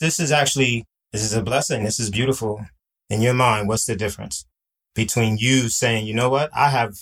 This 0.00 0.18
is 0.18 0.32
actually, 0.32 0.84
this 1.12 1.22
is 1.22 1.34
a 1.34 1.42
blessing. 1.42 1.84
This 1.84 2.00
is 2.00 2.08
beautiful. 2.08 2.66
In 3.10 3.20
your 3.20 3.34
mind, 3.34 3.68
what's 3.68 3.84
the 3.84 3.94
difference 3.94 4.46
between 4.94 5.36
you 5.38 5.68
saying, 5.68 6.06
you 6.06 6.14
know 6.14 6.30
what, 6.30 6.50
I 6.54 6.70
have 6.70 6.94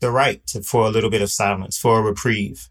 the 0.00 0.10
right 0.10 0.46
to, 0.48 0.62
for 0.62 0.86
a 0.86 0.90
little 0.90 1.10
bit 1.10 1.22
of 1.22 1.30
silence, 1.30 1.78
for 1.78 1.98
a 1.98 2.02
reprieve. 2.02 2.68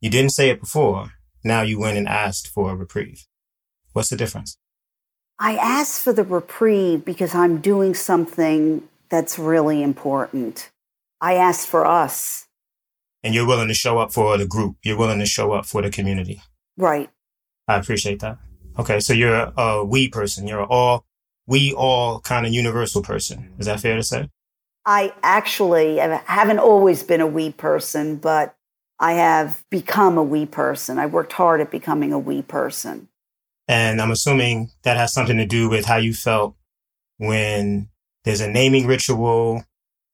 You 0.00 0.10
didn't 0.10 0.32
say 0.32 0.50
it 0.50 0.60
before. 0.60 1.12
Now 1.44 1.62
you 1.62 1.78
went 1.78 1.98
and 1.98 2.08
asked 2.08 2.48
for 2.48 2.70
a 2.70 2.76
reprieve. 2.76 3.26
What's 3.92 4.08
the 4.08 4.16
difference? 4.16 4.56
I 5.38 5.56
asked 5.56 6.02
for 6.02 6.12
the 6.12 6.24
reprieve 6.24 7.04
because 7.04 7.34
I'm 7.34 7.60
doing 7.60 7.94
something 7.94 8.86
that's 9.08 9.38
really 9.38 9.82
important. 9.82 10.70
I 11.20 11.34
asked 11.34 11.66
for 11.66 11.86
us. 11.86 12.46
And 13.22 13.34
you're 13.34 13.46
willing 13.46 13.68
to 13.68 13.74
show 13.74 13.98
up 13.98 14.12
for 14.12 14.36
the 14.38 14.46
group. 14.46 14.76
You're 14.82 14.98
willing 14.98 15.18
to 15.18 15.26
show 15.26 15.52
up 15.52 15.66
for 15.66 15.82
the 15.82 15.90
community. 15.90 16.42
Right. 16.76 17.10
I 17.68 17.76
appreciate 17.76 18.20
that. 18.20 18.38
Okay. 18.78 19.00
So 19.00 19.12
you're 19.12 19.52
a 19.56 19.84
we 19.84 20.08
person. 20.08 20.46
You're 20.46 20.64
all, 20.64 21.04
we 21.46 21.72
all 21.72 22.20
kind 22.20 22.46
of 22.46 22.52
universal 22.52 23.02
person. 23.02 23.52
Is 23.58 23.66
that 23.66 23.80
fair 23.80 23.96
to 23.96 24.02
say? 24.02 24.30
I 24.86 25.12
actually 25.22 25.98
haven't 25.98 26.58
always 26.58 27.02
been 27.02 27.20
a 27.20 27.26
we 27.26 27.52
person, 27.52 28.16
but 28.16 28.56
I 29.00 29.14
have 29.14 29.64
become 29.70 30.18
a 30.18 30.22
we 30.22 30.44
person. 30.44 30.98
I 30.98 31.06
worked 31.06 31.32
hard 31.32 31.62
at 31.62 31.70
becoming 31.70 32.12
a 32.12 32.18
we 32.18 32.42
person. 32.42 33.08
And 33.66 34.00
I'm 34.00 34.10
assuming 34.10 34.70
that 34.82 34.98
has 34.98 35.12
something 35.12 35.38
to 35.38 35.46
do 35.46 35.70
with 35.70 35.86
how 35.86 35.96
you 35.96 36.12
felt 36.12 36.54
when 37.16 37.88
there's 38.24 38.42
a 38.42 38.48
naming 38.48 38.86
ritual 38.86 39.64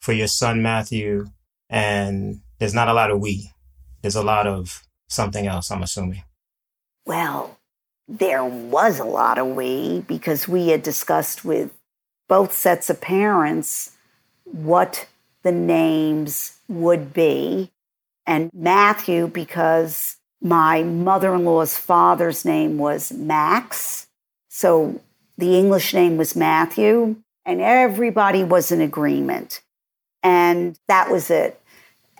for 0.00 0.12
your 0.12 0.28
son, 0.28 0.62
Matthew, 0.62 1.26
and 1.68 2.40
there's 2.58 2.74
not 2.74 2.88
a 2.88 2.94
lot 2.94 3.10
of 3.10 3.18
we. 3.18 3.50
There's 4.02 4.14
a 4.14 4.22
lot 4.22 4.46
of 4.46 4.82
something 5.08 5.48
else, 5.48 5.70
I'm 5.70 5.82
assuming. 5.82 6.22
Well, 7.04 7.58
there 8.06 8.44
was 8.44 9.00
a 9.00 9.04
lot 9.04 9.38
of 9.38 9.48
we 9.48 10.04
because 10.06 10.46
we 10.46 10.68
had 10.68 10.82
discussed 10.82 11.44
with 11.44 11.72
both 12.28 12.52
sets 12.52 12.88
of 12.88 13.00
parents 13.00 13.96
what 14.44 15.08
the 15.42 15.52
names 15.52 16.60
would 16.68 17.12
be. 17.12 17.72
And 18.26 18.50
Matthew, 18.52 19.28
because 19.28 20.16
my 20.42 20.82
mother 20.82 21.34
in 21.34 21.44
law's 21.44 21.76
father's 21.76 22.44
name 22.44 22.78
was 22.78 23.12
Max. 23.12 24.06
So 24.48 25.00
the 25.38 25.56
English 25.56 25.94
name 25.94 26.16
was 26.16 26.36
Matthew, 26.36 27.16
and 27.44 27.60
everybody 27.60 28.42
was 28.42 28.72
in 28.72 28.80
agreement. 28.80 29.62
And 30.22 30.78
that 30.88 31.10
was 31.10 31.30
it. 31.30 31.60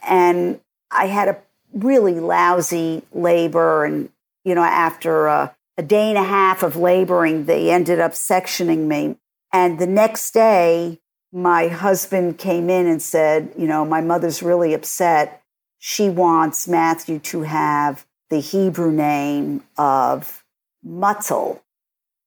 And 0.07 0.61
I 0.91 1.07
had 1.07 1.29
a 1.29 1.39
really 1.73 2.21
lousy 2.21 3.03
labor. 3.13 3.85
And, 3.85 4.11
you 4.45 4.55
know, 4.55 4.63
after 4.63 5.27
a, 5.27 5.55
a 5.77 5.83
day 5.83 6.09
and 6.09 6.19
a 6.19 6.23
half 6.23 6.63
of 6.63 6.77
laboring, 6.77 7.47
they 7.47 7.71
ended 7.71 7.99
up 7.99 8.13
sectioning 8.13 8.87
me. 8.87 9.17
And 9.53 9.79
the 9.79 9.87
next 9.87 10.33
day, 10.33 11.01
my 11.33 11.69
husband 11.69 12.39
came 12.39 12.71
in 12.71 12.87
and 12.87 13.03
said, 13.03 13.53
You 13.59 13.67
know, 13.67 13.85
my 13.85 14.01
mother's 14.01 14.43
really 14.43 14.75
upset 14.75 15.43
she 15.79 16.09
wants 16.09 16.67
Matthew 16.67 17.19
to 17.21 17.43
have 17.43 18.07
the 18.31 18.41
Hebrew 18.41 18.91
name 18.91 19.63
of 19.77 20.45
Mutzel. 20.85 21.61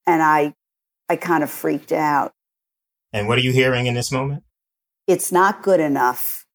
And 0.06 0.22
I, 0.22 0.54
I 1.08 1.16
kind 1.16 1.44
of 1.44 1.50
freaked 1.50 1.92
out. 1.92 2.34
And 3.12 3.28
what 3.28 3.38
are 3.38 3.42
you 3.42 3.52
hearing 3.52 3.88
in 3.88 3.96
this 3.96 4.12
moment? 4.12 4.44
It's 5.08 5.32
not 5.32 5.64
good 5.64 5.80
enough. 5.80 6.46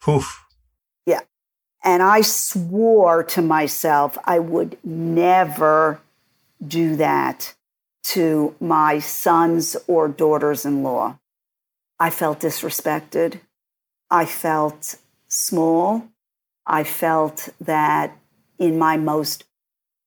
Poof. 0.00 0.44
Yeah. 1.06 1.20
And 1.82 2.02
I 2.02 2.20
swore 2.20 3.24
to 3.24 3.42
myself 3.42 4.18
I 4.24 4.38
would 4.38 4.76
never 4.84 6.00
do 6.66 6.96
that 6.96 7.54
to 8.04 8.54
my 8.60 8.98
sons 8.98 9.76
or 9.86 10.06
daughters 10.08 10.64
in 10.64 10.82
law. 10.82 11.18
I 11.98 12.10
felt 12.10 12.40
disrespected. 12.40 13.40
I 14.10 14.26
felt 14.26 14.96
small. 15.36 16.08
I 16.66 16.82
felt 16.82 17.48
that 17.60 18.16
in 18.58 18.78
my 18.78 18.96
most 18.96 19.44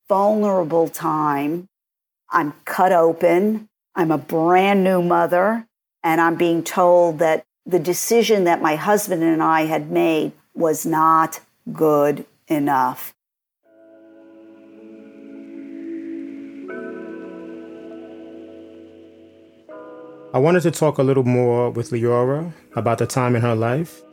vulnerable 0.08 0.90
time, 0.90 1.68
I'm 2.30 2.54
cut 2.66 2.92
open. 2.92 3.70
I'm 3.96 4.12
a 4.12 4.18
brand 4.18 4.84
new 4.84 5.02
mother, 5.02 5.68
and 6.04 6.20
I'm 6.20 6.36
being 6.36 6.64
told 6.64 7.20
that 7.20 7.46
the 7.66 7.80
decision 7.80 8.46
that 8.46 8.62
my 8.62 8.76
husband 8.76 9.24
and 9.24 9.44
I 9.44 9.66
had 9.66 9.92
made 9.92 10.32
was 10.56 10.86
not 10.86 11.40
good 11.72 12.26
enough. 12.48 13.14
I 20.32 20.38
wanted 20.38 20.62
to 20.62 20.72
talk 20.72 20.98
a 21.00 21.04
little 21.04 21.24
more 21.24 21.72
with 21.72 21.90
Leora 21.90 22.54
about 22.76 23.00
the 23.00 23.08
time 23.08 23.36
in 23.36 23.42
her 23.42 23.56
life 23.56 24.04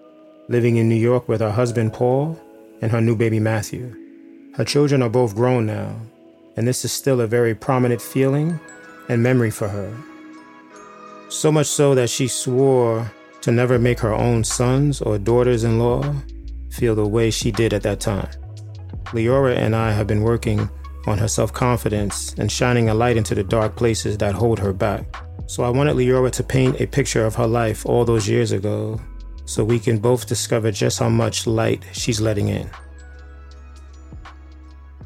living 0.49 0.77
in 0.77 0.89
New 0.89 0.95
York 0.95 1.29
with 1.29 1.41
her 1.41 1.51
husband 1.51 1.93
Paul 1.93 2.39
and 2.81 2.93
her 2.93 3.01
new 3.01 3.17
baby 3.17 3.41
Matthew. 3.41 3.95
Her 4.55 4.65
children 4.65 5.03
are 5.03 5.09
both 5.09 5.35
grown 5.35 5.67
now, 5.67 6.01
and 6.57 6.67
this 6.67 6.85
is 6.85 6.93
still 6.93 7.21
a 7.21 7.27
very 7.27 7.55
prominent 7.55 8.01
feeling 8.01 8.61
and 9.09 9.23
memory 9.23 9.51
for 9.51 9.69
her. 9.69 9.93
So 11.29 11.51
much 11.51 11.67
so 11.67 11.95
that 11.95 12.11
she 12.11 12.29
swore 12.29 13.11
to 13.41 13.51
never 13.51 13.79
make 13.79 13.99
her 14.01 14.15
own 14.15 14.45
sons 14.45 15.01
or 15.01 15.19
daughters 15.19 15.65
in 15.65 15.79
law 15.79 16.15
feel 16.71 16.95
the 16.95 17.07
way 17.07 17.31
she 17.31 17.51
did 17.51 17.75
at 17.75 17.83
that 17.83 18.01
time. 18.01 18.31
Leora 19.07 19.57
and 19.57 19.75
I 19.75 19.93
have 19.93 20.07
been 20.07 20.23
working 20.23 20.69
on 21.07 21.19
her 21.19 21.29
self 21.29 21.53
confidence 21.53 22.35
and 22.39 22.51
shining 22.51 22.89
a 22.89 22.95
light 22.95 23.17
into 23.17 23.35
the 23.35 23.45
dark 23.45 23.77
places 23.77 24.19
that 24.19 24.35
hold 24.35 24.59
her 24.61 24.73
back. 24.73 25.05
So 25.47 25.65
I 25.65 25.71
wanted 25.71 25.97
Leora 25.97 26.31
to 26.33 26.43
paint 26.43 26.81
a 26.81 26.87
picture 26.87 27.25
of 27.25 27.35
her 27.37 27.47
life 27.47 27.87
all 27.87 28.05
those 28.05 28.29
years 28.29 28.53
ago 28.53 29.01
so 29.47 29.65
we 29.65 29.79
can 29.79 29.97
both 29.99 30.27
discover 30.27 30.71
just 30.71 30.99
how 30.99 31.09
much 31.09 31.47
light 31.47 31.83
she's 31.93 32.21
letting 32.21 32.49
in. 32.49 32.69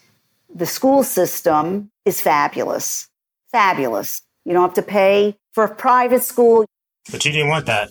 the 0.55 0.67
school 0.67 1.03
system 1.03 1.91
is 2.05 2.21
fabulous. 2.21 3.09
Fabulous. 3.51 4.21
You 4.45 4.53
don't 4.53 4.63
have 4.63 4.75
to 4.75 4.83
pay 4.83 5.39
for 5.53 5.65
a 5.65 5.75
private 5.75 6.23
school. 6.23 6.65
But 7.11 7.25
you 7.25 7.33
didn't 7.33 7.49
want 7.49 7.67
that. 7.67 7.91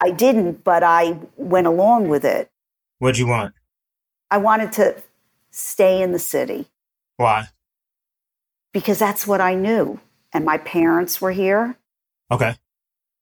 I 0.00 0.10
didn't, 0.10 0.64
but 0.64 0.82
I 0.82 1.18
went 1.36 1.66
along 1.66 2.08
with 2.08 2.24
it. 2.24 2.50
What'd 2.98 3.18
you 3.18 3.26
want? 3.26 3.54
I 4.30 4.38
wanted 4.38 4.72
to 4.72 4.96
stay 5.50 6.00
in 6.00 6.12
the 6.12 6.18
city 6.18 6.66
Why? 7.16 7.48
because 8.72 8.98
that's 8.98 9.26
what 9.26 9.40
I 9.40 9.54
knew. 9.54 10.00
And 10.32 10.44
my 10.44 10.58
parents 10.58 11.20
were 11.20 11.32
here, 11.32 11.76
Okay. 12.30 12.54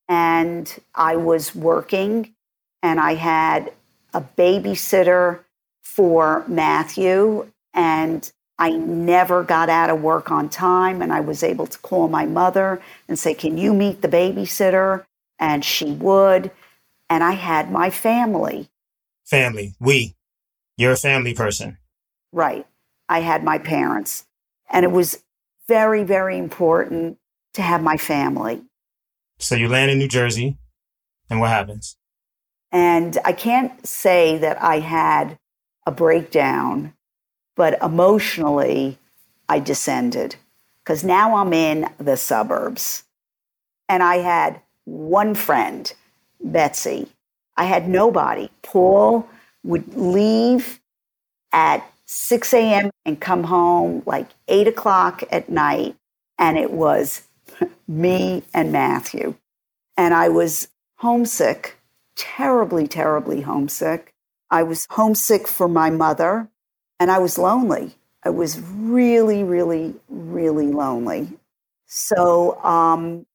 and 0.09 0.79
I 0.95 1.17
was 1.17 1.55
working, 1.55 2.35
and 2.83 3.01
I 3.01 3.15
had 3.15 3.73
a 4.13 4.21
babysitter 4.21 5.41
for 5.83 6.45
Matthew, 6.47 7.51
and 7.73 8.31
I 8.59 8.71
never 8.71 9.45
got 9.45 9.69
out 9.69 9.91
of 9.91 10.03
work 10.03 10.31
on 10.31 10.49
time. 10.49 11.01
And 11.03 11.13
I 11.13 11.21
was 11.21 11.43
able 11.43 11.67
to 11.67 11.79
call 11.79 12.09
my 12.09 12.27
mother 12.27 12.81
and 13.07 13.19
say, 13.19 13.35
Can 13.35 13.57
you 13.57 13.73
meet 13.73 14.03
the 14.03 14.09
babysitter? 14.09 15.05
And 15.39 15.65
she 15.65 15.93
would. 15.93 16.51
And 17.09 17.23
I 17.23 17.33
had 17.33 17.71
my 17.71 17.91
family. 17.91 18.69
Family. 19.25 19.75
We. 19.79 20.17
You're 20.77 20.93
a 20.93 20.97
family 20.97 21.35
person. 21.35 21.79
Right. 22.33 22.67
I 23.09 23.21
had 23.21 23.43
my 23.43 23.59
parents. 23.59 24.27
And 24.71 24.85
it 24.85 24.93
was 24.93 25.23
very, 25.67 26.03
very 26.03 26.37
important 26.39 27.19
to 27.55 27.63
have 27.63 27.83
my 27.83 27.97
family. 27.97 28.63
So 29.39 29.55
you 29.55 29.69
land 29.69 29.91
in 29.91 29.99
New 29.99 30.09
Jersey, 30.09 30.59
and 31.31 31.41
what 31.41 31.51
happens? 31.51 31.97
And 32.73 33.19
I 33.25 33.33
can't 33.33 33.87
say 33.87 34.37
that 34.39 34.61
I 34.63 34.81
had 34.81 35.39
a 35.87 35.91
breakdown, 35.91 36.95
but 37.59 37.83
emotionally, 37.83 38.99
I 39.49 39.59
descended 39.59 40.37
because 40.85 41.03
now 41.03 41.37
I'm 41.37 41.53
in 41.53 41.91
the 41.99 42.17
suburbs. 42.17 43.03
And 43.89 44.01
I 44.01 44.19
had 44.19 44.61
one 44.85 45.35
friend, 45.35 45.93
Betsy. 46.41 47.09
I 47.57 47.65
had 47.65 47.89
nobody. 47.89 48.49
Paul 48.63 49.29
would 49.65 49.97
leave 49.97 50.79
at 51.53 51.85
6 52.07 52.55
a.m. 52.55 52.91
and 53.05 53.21
come 53.21 53.43
home 53.43 54.05
like 54.07 54.29
8 54.47 54.69
o'clock 54.69 55.25
at 55.33 55.49
night. 55.49 55.97
And 56.39 56.57
it 56.57 56.71
was 56.71 57.23
me 57.89 58.45
and 58.55 58.71
Matthew. 58.71 59.35
And 59.97 60.15
I 60.15 60.29
was 60.29 60.69
homesick, 60.99 61.77
terribly, 62.15 62.87
terribly 62.87 63.41
homesick. 63.41 64.15
I 64.49 64.63
was 64.63 64.87
homesick 64.91 65.49
for 65.49 65.67
my 65.67 65.91
mother, 65.91 66.49
and 67.01 67.11
I 67.11 67.19
was 67.19 67.39
lonely. 67.39 67.97
I 68.25 68.31
was 68.31 68.61
really, 68.61 69.45
really, 69.45 69.95
really 70.09 70.67
lonely. 70.67 71.39
So 71.87 72.63
um, 72.63 73.27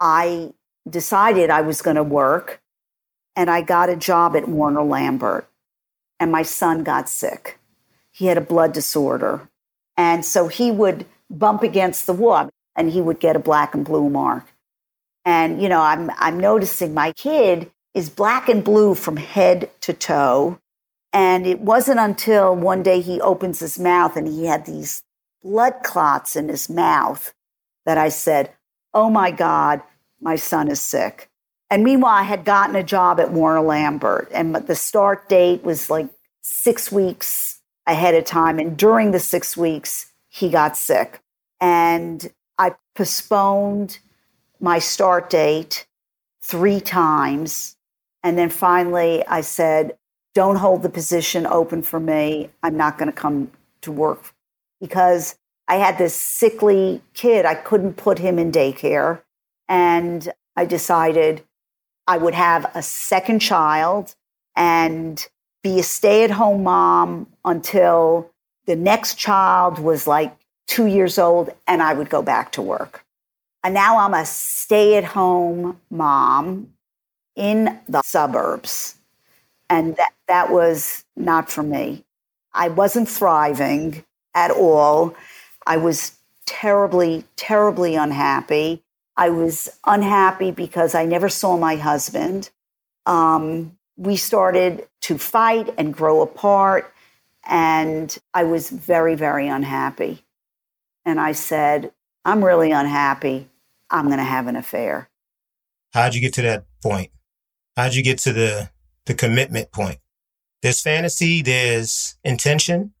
I 0.00 0.52
decided 0.88 1.50
I 1.50 1.60
was 1.60 1.82
going 1.82 1.96
to 1.96 2.02
work, 2.02 2.60
and 3.36 3.50
I 3.50 3.62
got 3.62 3.88
a 3.88 3.96
job 3.96 4.36
at 4.36 4.48
Warner 4.48 4.82
Lambert. 4.82 5.48
And 6.18 6.30
my 6.30 6.42
son 6.42 6.84
got 6.84 7.08
sick. 7.08 7.58
He 8.10 8.26
had 8.26 8.38
a 8.38 8.42
blood 8.42 8.72
disorder. 8.72 9.48
And 9.96 10.24
so 10.24 10.48
he 10.48 10.70
would 10.70 11.06
bump 11.28 11.62
against 11.62 12.06
the 12.06 12.12
wall 12.12 12.50
and 12.76 12.90
he 12.90 13.00
would 13.00 13.20
get 13.20 13.36
a 13.36 13.40
black 13.40 13.74
and 13.74 13.84
blue 13.84 14.08
mark. 14.08 14.52
And, 15.24 15.60
you 15.62 15.68
know, 15.68 15.80
I'm, 15.80 16.10
I'm 16.16 16.38
noticing 16.38 16.94
my 16.94 17.12
kid 17.12 17.70
is 17.94 18.10
black 18.10 18.48
and 18.48 18.62
blue 18.62 18.94
from 18.94 19.16
head 19.16 19.70
to 19.82 19.92
toe. 19.92 20.58
And 21.12 21.46
it 21.46 21.60
wasn't 21.60 22.00
until 22.00 22.56
one 22.56 22.82
day 22.82 23.00
he 23.00 23.20
opens 23.20 23.60
his 23.60 23.78
mouth 23.78 24.16
and 24.16 24.26
he 24.26 24.46
had 24.46 24.64
these 24.64 25.02
blood 25.42 25.82
clots 25.82 26.36
in 26.36 26.48
his 26.48 26.68
mouth 26.68 27.34
that 27.84 27.98
I 27.98 28.08
said, 28.08 28.52
Oh 28.94 29.10
my 29.10 29.30
God, 29.30 29.82
my 30.20 30.36
son 30.36 30.70
is 30.70 30.80
sick. 30.80 31.28
And 31.70 31.84
meanwhile, 31.84 32.14
I 32.14 32.22
had 32.22 32.44
gotten 32.44 32.76
a 32.76 32.82
job 32.82 33.18
at 33.18 33.32
Warner 33.32 33.62
Lambert, 33.62 34.28
and 34.30 34.54
the 34.54 34.74
start 34.74 35.30
date 35.30 35.64
was 35.64 35.88
like 35.88 36.06
six 36.42 36.92
weeks 36.92 37.60
ahead 37.86 38.14
of 38.14 38.26
time. 38.26 38.58
And 38.58 38.76
during 38.76 39.10
the 39.10 39.18
six 39.18 39.56
weeks, 39.56 40.12
he 40.28 40.50
got 40.50 40.76
sick. 40.76 41.20
And 41.62 42.30
I 42.58 42.74
postponed 42.94 44.00
my 44.60 44.78
start 44.78 45.30
date 45.30 45.86
three 46.42 46.80
times. 46.80 47.76
And 48.22 48.36
then 48.36 48.50
finally, 48.50 49.26
I 49.26 49.40
said, 49.40 49.96
Don't 50.34 50.56
hold 50.56 50.82
the 50.82 50.88
position 50.88 51.46
open 51.46 51.82
for 51.82 52.00
me. 52.00 52.50
I'm 52.62 52.76
not 52.76 52.98
going 52.98 53.10
to 53.10 53.16
come 53.16 53.50
to 53.82 53.92
work 53.92 54.34
because 54.80 55.36
I 55.68 55.76
had 55.76 55.98
this 55.98 56.14
sickly 56.14 57.02
kid. 57.14 57.44
I 57.44 57.54
couldn't 57.54 57.94
put 57.94 58.18
him 58.18 58.38
in 58.38 58.50
daycare. 58.50 59.22
And 59.68 60.32
I 60.56 60.64
decided 60.64 61.44
I 62.06 62.18
would 62.18 62.34
have 62.34 62.70
a 62.74 62.82
second 62.82 63.40
child 63.40 64.14
and 64.56 65.26
be 65.62 65.78
a 65.78 65.82
stay 65.82 66.24
at 66.24 66.30
home 66.30 66.64
mom 66.64 67.28
until 67.44 68.30
the 68.66 68.76
next 68.76 69.14
child 69.14 69.78
was 69.78 70.06
like 70.06 70.36
two 70.66 70.86
years 70.86 71.18
old 71.18 71.50
and 71.66 71.82
I 71.82 71.94
would 71.94 72.10
go 72.10 72.22
back 72.22 72.52
to 72.52 72.62
work. 72.62 73.04
And 73.64 73.74
now 73.74 73.98
I'm 73.98 74.14
a 74.14 74.26
stay 74.26 74.96
at 74.96 75.04
home 75.04 75.80
mom 75.90 76.72
in 77.36 77.80
the 77.88 78.02
suburbs. 78.02 78.96
And 79.72 79.96
that, 79.96 80.12
that 80.28 80.50
was 80.50 81.02
not 81.16 81.50
for 81.50 81.62
me. 81.62 82.04
I 82.52 82.68
wasn't 82.68 83.08
thriving 83.08 84.04
at 84.34 84.50
all. 84.50 85.14
I 85.66 85.78
was 85.78 86.12
terribly, 86.44 87.24
terribly 87.36 87.94
unhappy. 87.94 88.82
I 89.16 89.30
was 89.30 89.70
unhappy 89.86 90.50
because 90.50 90.94
I 90.94 91.06
never 91.06 91.30
saw 91.30 91.56
my 91.56 91.76
husband. 91.76 92.50
Um, 93.06 93.78
we 93.96 94.16
started 94.16 94.86
to 95.02 95.16
fight 95.16 95.72
and 95.78 95.94
grow 95.94 96.20
apart, 96.20 96.92
and 97.42 98.14
I 98.34 98.44
was 98.44 98.68
very, 98.68 99.14
very 99.14 99.48
unhappy. 99.48 100.22
And 101.06 101.18
I 101.18 101.32
said, 101.32 101.92
I'm 102.26 102.44
really 102.44 102.72
unhappy. 102.72 103.48
I'm 103.88 104.08
going 104.08 104.18
to 104.18 104.24
have 104.36 104.48
an 104.48 104.56
affair. 104.56 105.08
How'd 105.94 106.14
you 106.14 106.20
get 106.20 106.34
to 106.34 106.42
that 106.42 106.66
point? 106.82 107.10
How'd 107.74 107.94
you 107.94 108.02
get 108.02 108.18
to 108.18 108.34
the, 108.34 108.70
the 109.06 109.14
commitment 109.14 109.72
point? 109.72 109.98
There's 110.62 110.80
fantasy, 110.80 111.42
there's 111.42 112.16
intention. 112.22 112.94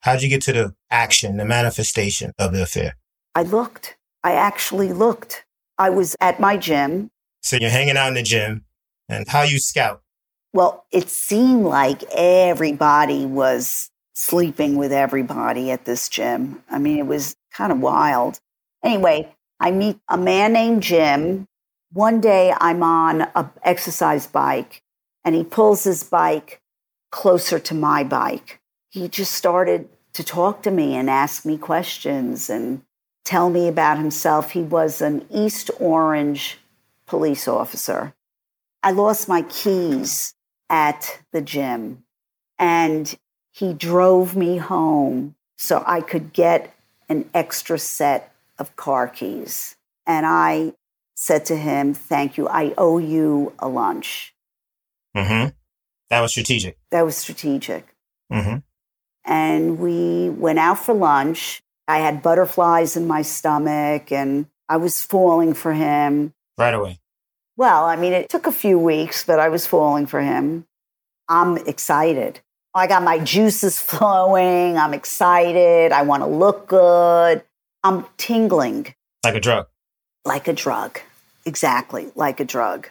How'd 0.00 0.22
you 0.22 0.28
get 0.28 0.42
to 0.42 0.52
the 0.52 0.74
action, 0.90 1.38
the 1.38 1.44
manifestation 1.44 2.32
of 2.38 2.52
the 2.52 2.62
affair? 2.62 2.96
I 3.34 3.42
looked. 3.42 3.96
I 4.22 4.32
actually 4.32 4.92
looked. 4.92 5.44
I 5.76 5.90
was 5.90 6.14
at 6.20 6.38
my 6.38 6.56
gym. 6.56 7.10
So 7.42 7.56
you're 7.56 7.70
hanging 7.70 7.96
out 7.96 8.08
in 8.08 8.14
the 8.14 8.22
gym 8.22 8.64
and 9.08 9.28
how 9.28 9.42
you 9.42 9.58
scout? 9.58 10.02
Well, 10.52 10.84
it 10.92 11.10
seemed 11.10 11.64
like 11.64 12.04
everybody 12.14 13.26
was 13.26 13.90
sleeping 14.14 14.76
with 14.76 14.92
everybody 14.92 15.70
at 15.70 15.84
this 15.84 16.08
gym. 16.08 16.62
I 16.70 16.78
mean, 16.78 16.98
it 16.98 17.06
was 17.06 17.34
kind 17.52 17.72
of 17.72 17.80
wild. 17.80 18.38
Anyway, 18.84 19.34
I 19.58 19.72
meet 19.72 19.98
a 20.08 20.16
man 20.16 20.52
named 20.52 20.82
Jim. 20.82 21.46
One 21.92 22.20
day 22.20 22.54
I'm 22.60 22.82
on 22.82 23.22
a 23.22 23.50
exercise 23.62 24.26
bike 24.26 24.82
and 25.24 25.34
he 25.34 25.44
pulls 25.44 25.84
his 25.84 26.04
bike 26.04 26.60
closer 27.10 27.58
to 27.58 27.74
my 27.74 28.04
bike. 28.04 28.60
He 28.90 29.08
just 29.08 29.32
started 29.32 29.88
to 30.12 30.22
talk 30.22 30.62
to 30.62 30.70
me 30.70 30.94
and 30.94 31.10
ask 31.10 31.44
me 31.44 31.58
questions 31.58 32.50
and 32.50 32.82
tell 33.24 33.50
me 33.50 33.68
about 33.68 33.98
himself. 33.98 34.50
He 34.50 34.62
was 34.62 35.00
an 35.00 35.26
East 35.30 35.70
Orange 35.80 36.58
police 37.06 37.48
officer. 37.48 38.14
I 38.82 38.90
lost 38.90 39.28
my 39.28 39.42
keys 39.42 40.34
at 40.68 41.20
the 41.32 41.40
gym 41.40 42.04
and 42.58 43.16
he 43.50 43.72
drove 43.72 44.36
me 44.36 44.58
home 44.58 45.34
so 45.56 45.82
I 45.86 46.00
could 46.00 46.32
get 46.32 46.74
an 47.08 47.28
extra 47.32 47.78
set 47.78 48.32
of 48.58 48.76
car 48.76 49.08
keys. 49.08 49.76
And 50.06 50.26
I 50.26 50.74
said 51.14 51.46
to 51.46 51.56
him, 51.56 51.94
Thank 51.94 52.36
you. 52.36 52.48
I 52.48 52.74
owe 52.76 52.98
you 52.98 53.52
a 53.58 53.68
lunch. 53.68 54.33
Mm-hmm. 55.16 55.50
That 56.10 56.20
was 56.20 56.32
strategic. 56.32 56.78
That 56.90 57.04
was 57.04 57.16
strategic. 57.16 57.94
Mm-hmm. 58.32 58.58
And 59.24 59.78
we 59.78 60.30
went 60.30 60.58
out 60.58 60.78
for 60.78 60.94
lunch. 60.94 61.62
I 61.86 61.98
had 61.98 62.22
butterflies 62.22 62.96
in 62.96 63.06
my 63.06 63.22
stomach 63.22 64.10
and 64.12 64.46
I 64.68 64.76
was 64.78 65.02
falling 65.02 65.54
for 65.54 65.72
him. 65.72 66.32
Right 66.58 66.74
away. 66.74 67.00
Well, 67.56 67.84
I 67.84 67.96
mean, 67.96 68.12
it 68.12 68.28
took 68.28 68.46
a 68.46 68.52
few 68.52 68.78
weeks, 68.78 69.24
but 69.24 69.38
I 69.38 69.48
was 69.48 69.66
falling 69.66 70.06
for 70.06 70.20
him. 70.20 70.66
I'm 71.28 71.56
excited. 71.56 72.40
I 72.74 72.86
got 72.86 73.02
my 73.02 73.18
juices 73.18 73.80
flowing. 73.80 74.76
I'm 74.76 74.94
excited. 74.94 75.92
I 75.92 76.02
want 76.02 76.22
to 76.22 76.26
look 76.26 76.66
good. 76.66 77.42
I'm 77.82 78.06
tingling. 78.16 78.94
Like 79.22 79.36
a 79.36 79.40
drug. 79.40 79.68
Like 80.24 80.48
a 80.48 80.52
drug. 80.52 81.00
Exactly. 81.46 82.10
Like 82.14 82.40
a 82.40 82.44
drug. 82.44 82.88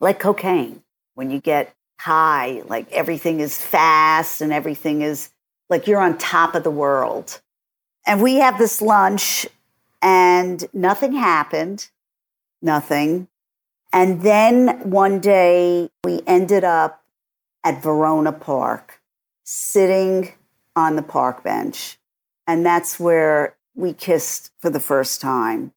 Like 0.00 0.20
cocaine. 0.20 0.82
When 1.14 1.30
you 1.30 1.40
get 1.40 1.74
high, 2.00 2.62
like 2.66 2.90
everything 2.92 3.40
is 3.40 3.60
fast 3.60 4.40
and 4.40 4.52
everything 4.52 5.02
is 5.02 5.30
like 5.70 5.86
you're 5.86 6.00
on 6.00 6.18
top 6.18 6.54
of 6.54 6.64
the 6.64 6.70
world. 6.70 7.40
And 8.06 8.22
we 8.22 8.36
have 8.36 8.58
this 8.58 8.82
lunch, 8.82 9.46
and 10.02 10.62
nothing 10.74 11.14
happened. 11.14 11.88
Nothing. 12.60 13.28
And 13.92 14.22
then 14.22 14.90
one 14.90 15.20
day 15.20 15.88
we 16.04 16.20
ended 16.26 16.64
up 16.64 17.02
at 17.62 17.82
Verona 17.82 18.32
Park, 18.32 19.00
sitting 19.44 20.32
on 20.76 20.96
the 20.96 21.02
park 21.02 21.42
bench. 21.42 21.98
And 22.46 22.66
that's 22.66 23.00
where 23.00 23.56
we 23.74 23.94
kissed 23.94 24.50
for 24.58 24.68
the 24.68 24.80
first 24.80 25.20
time. 25.20 25.72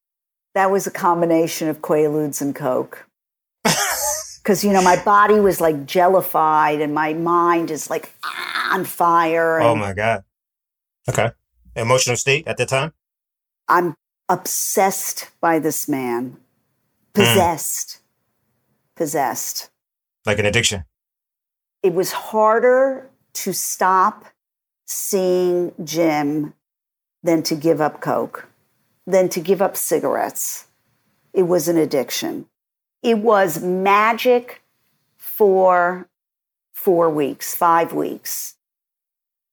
That 0.54 0.70
was 0.70 0.86
a 0.86 0.90
combination 0.90 1.68
of 1.68 1.80
Quaaludes 1.80 2.42
and 2.42 2.54
Coke. 2.54 3.07
Because, 4.48 4.64
you 4.64 4.72
know, 4.72 4.80
my 4.80 4.96
body 5.04 5.40
was 5.40 5.60
like 5.60 5.84
jellified 5.84 6.80
and 6.80 6.94
my 6.94 7.12
mind 7.12 7.70
is 7.70 7.90
like 7.90 8.10
on 8.72 8.86
fire. 8.86 9.60
oh 9.60 9.76
my 9.76 9.92
God. 9.92 10.24
Okay. 11.06 11.32
Emotional 11.76 12.16
state 12.16 12.48
at 12.48 12.56
the 12.56 12.64
time? 12.64 12.94
I'm 13.68 13.94
obsessed 14.26 15.28
by 15.42 15.58
this 15.58 15.86
man, 15.86 16.38
possessed, 17.12 17.98
mm. 17.98 18.96
possessed. 18.96 19.68
Like 20.24 20.38
an 20.38 20.46
addiction. 20.46 20.86
It 21.82 21.92
was 21.92 22.12
harder 22.12 23.10
to 23.34 23.52
stop 23.52 24.24
seeing 24.86 25.74
Jim 25.84 26.54
than 27.22 27.42
to 27.42 27.54
give 27.54 27.82
up 27.82 28.00
Coke, 28.00 28.48
than 29.06 29.28
to 29.28 29.40
give 29.40 29.60
up 29.60 29.76
cigarettes. 29.76 30.68
It 31.34 31.42
was 31.42 31.68
an 31.68 31.76
addiction. 31.76 32.46
It 33.02 33.18
was 33.18 33.62
magic 33.62 34.62
for 35.16 36.08
four 36.72 37.10
weeks, 37.10 37.54
five 37.54 37.92
weeks. 37.92 38.54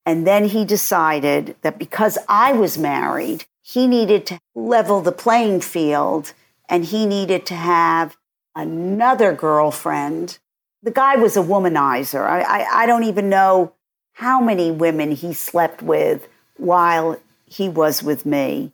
And 0.05 0.25
then 0.25 0.45
he 0.45 0.65
decided 0.65 1.55
that 1.62 1.79
because 1.79 2.17
I 2.29 2.53
was 2.53 2.77
married, 2.77 3.45
he 3.62 3.88
needed 3.88 4.25
to 4.27 4.39
level 4.53 5.01
the 5.01 5.12
playing 5.12 5.62
field 5.62 6.34
and 6.69 6.86
he 6.86 7.05
needed 7.05 7.45
to 7.47 7.55
have 7.55 8.15
another 8.55 9.34
girlfriend. 9.34 10.38
The 10.84 10.91
guy 10.91 11.15
was 11.15 11.36
a 11.36 11.41
womanizer. 11.41 12.27
I, 12.27 12.41
I, 12.41 12.84
I 12.84 12.86
don't 12.86 13.03
even 13.03 13.29
know 13.29 13.73
how 14.13 14.39
many 14.39 14.71
women 14.71 15.12
he 15.12 15.34
slept 15.34 15.81
with 15.81 16.27
while 16.58 17.19
he 17.45 17.67
was 17.67 18.01
with 18.01 18.25
me. 18.25 18.71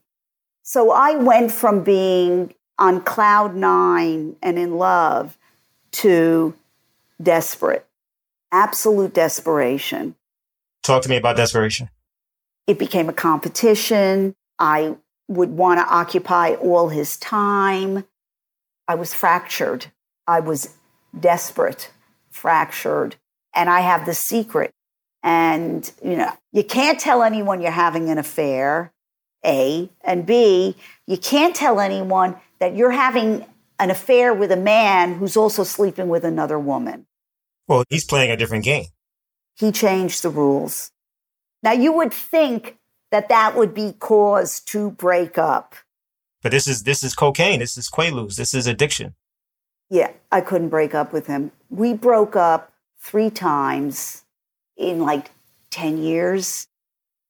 So 0.62 0.92
I 0.92 1.16
went 1.16 1.52
from 1.52 1.84
being 1.84 2.54
on 2.82 3.00
cloud 3.00 3.56
nine 3.56 4.36
and 4.42 4.58
in 4.58 4.76
love 4.76 5.38
to 5.92 6.56
desperate, 7.22 7.86
absolute 8.52 9.14
desperation. 9.14 10.16
Talk 10.82 11.04
to 11.04 11.10
me 11.10 11.16
about 11.16 11.38
desperation. 11.38 11.90
It 12.66 12.80
became 12.80 13.08
a 13.08 13.14
competition. 13.14 14.36
I 14.58 14.96
would 15.28 15.52
want 15.52 15.80
to 15.80 15.86
occupy 15.86 16.56
all 16.56 16.90
his 16.90 17.18
time. 17.18 18.04
I 18.88 18.96
was 18.96 19.14
fractured. 19.14 19.86
I 20.28 20.40
was 20.40 20.74
desperate, 21.18 21.92
fractured. 22.32 23.16
And 23.54 23.70
I 23.70 23.82
have 23.82 24.08
the 24.08 24.16
secret. 24.16 24.72
And, 25.22 25.90
you 26.04 26.16
know, 26.16 26.32
you 26.52 26.64
can't 26.64 27.00
tell 27.00 27.22
anyone 27.22 27.62
you're 27.62 27.70
having 27.70 28.10
an 28.10 28.18
affair, 28.18 28.92
A. 29.46 29.88
And 30.04 30.26
B, 30.26 30.76
you 31.06 31.18
can't 31.18 31.56
tell 31.56 31.80
anyone 31.80 32.38
that 32.62 32.76
you're 32.76 32.92
having 32.92 33.44
an 33.80 33.90
affair 33.90 34.34
with 34.36 34.52
a 34.52 34.56
man 34.56 35.16
who's 35.16 35.36
also 35.36 35.64
sleeping 35.64 36.10
with 36.10 36.24
another 36.24 36.60
woman. 36.60 37.08
Well, 37.68 37.84
he's 37.90 38.06
playing 38.06 38.30
a 38.30 38.38
different 38.38 38.64
game. 38.64 38.86
He 39.56 39.72
changed 39.72 40.22
the 40.22 40.30
rules. 40.30 40.92
Now, 41.64 41.72
you 41.72 41.92
would 41.92 42.14
think 42.14 42.78
that 43.10 43.30
that 43.30 43.58
would 43.58 43.74
be 43.74 43.94
cause 44.00 44.60
to 44.62 44.92
break 44.92 45.40
up. 45.40 45.76
But 46.44 46.52
this 46.52 46.68
is 46.68 46.84
this 46.84 47.04
is 47.04 47.16
cocaine. 47.16 47.60
This 47.60 47.78
is 47.78 47.90
quaaludes. 47.90 48.36
This 48.36 48.54
is 48.54 48.68
addiction. 48.68 49.16
Yeah, 49.90 50.12
I 50.32 50.42
couldn't 50.42 50.70
break 50.70 50.94
up 50.94 51.12
with 51.12 51.26
him. 51.26 51.52
We 51.70 51.94
broke 51.94 52.36
up 52.36 52.72
three 53.00 53.32
times 53.32 54.24
in 54.78 55.00
like 55.00 55.32
10 55.72 55.98
years. 55.98 56.68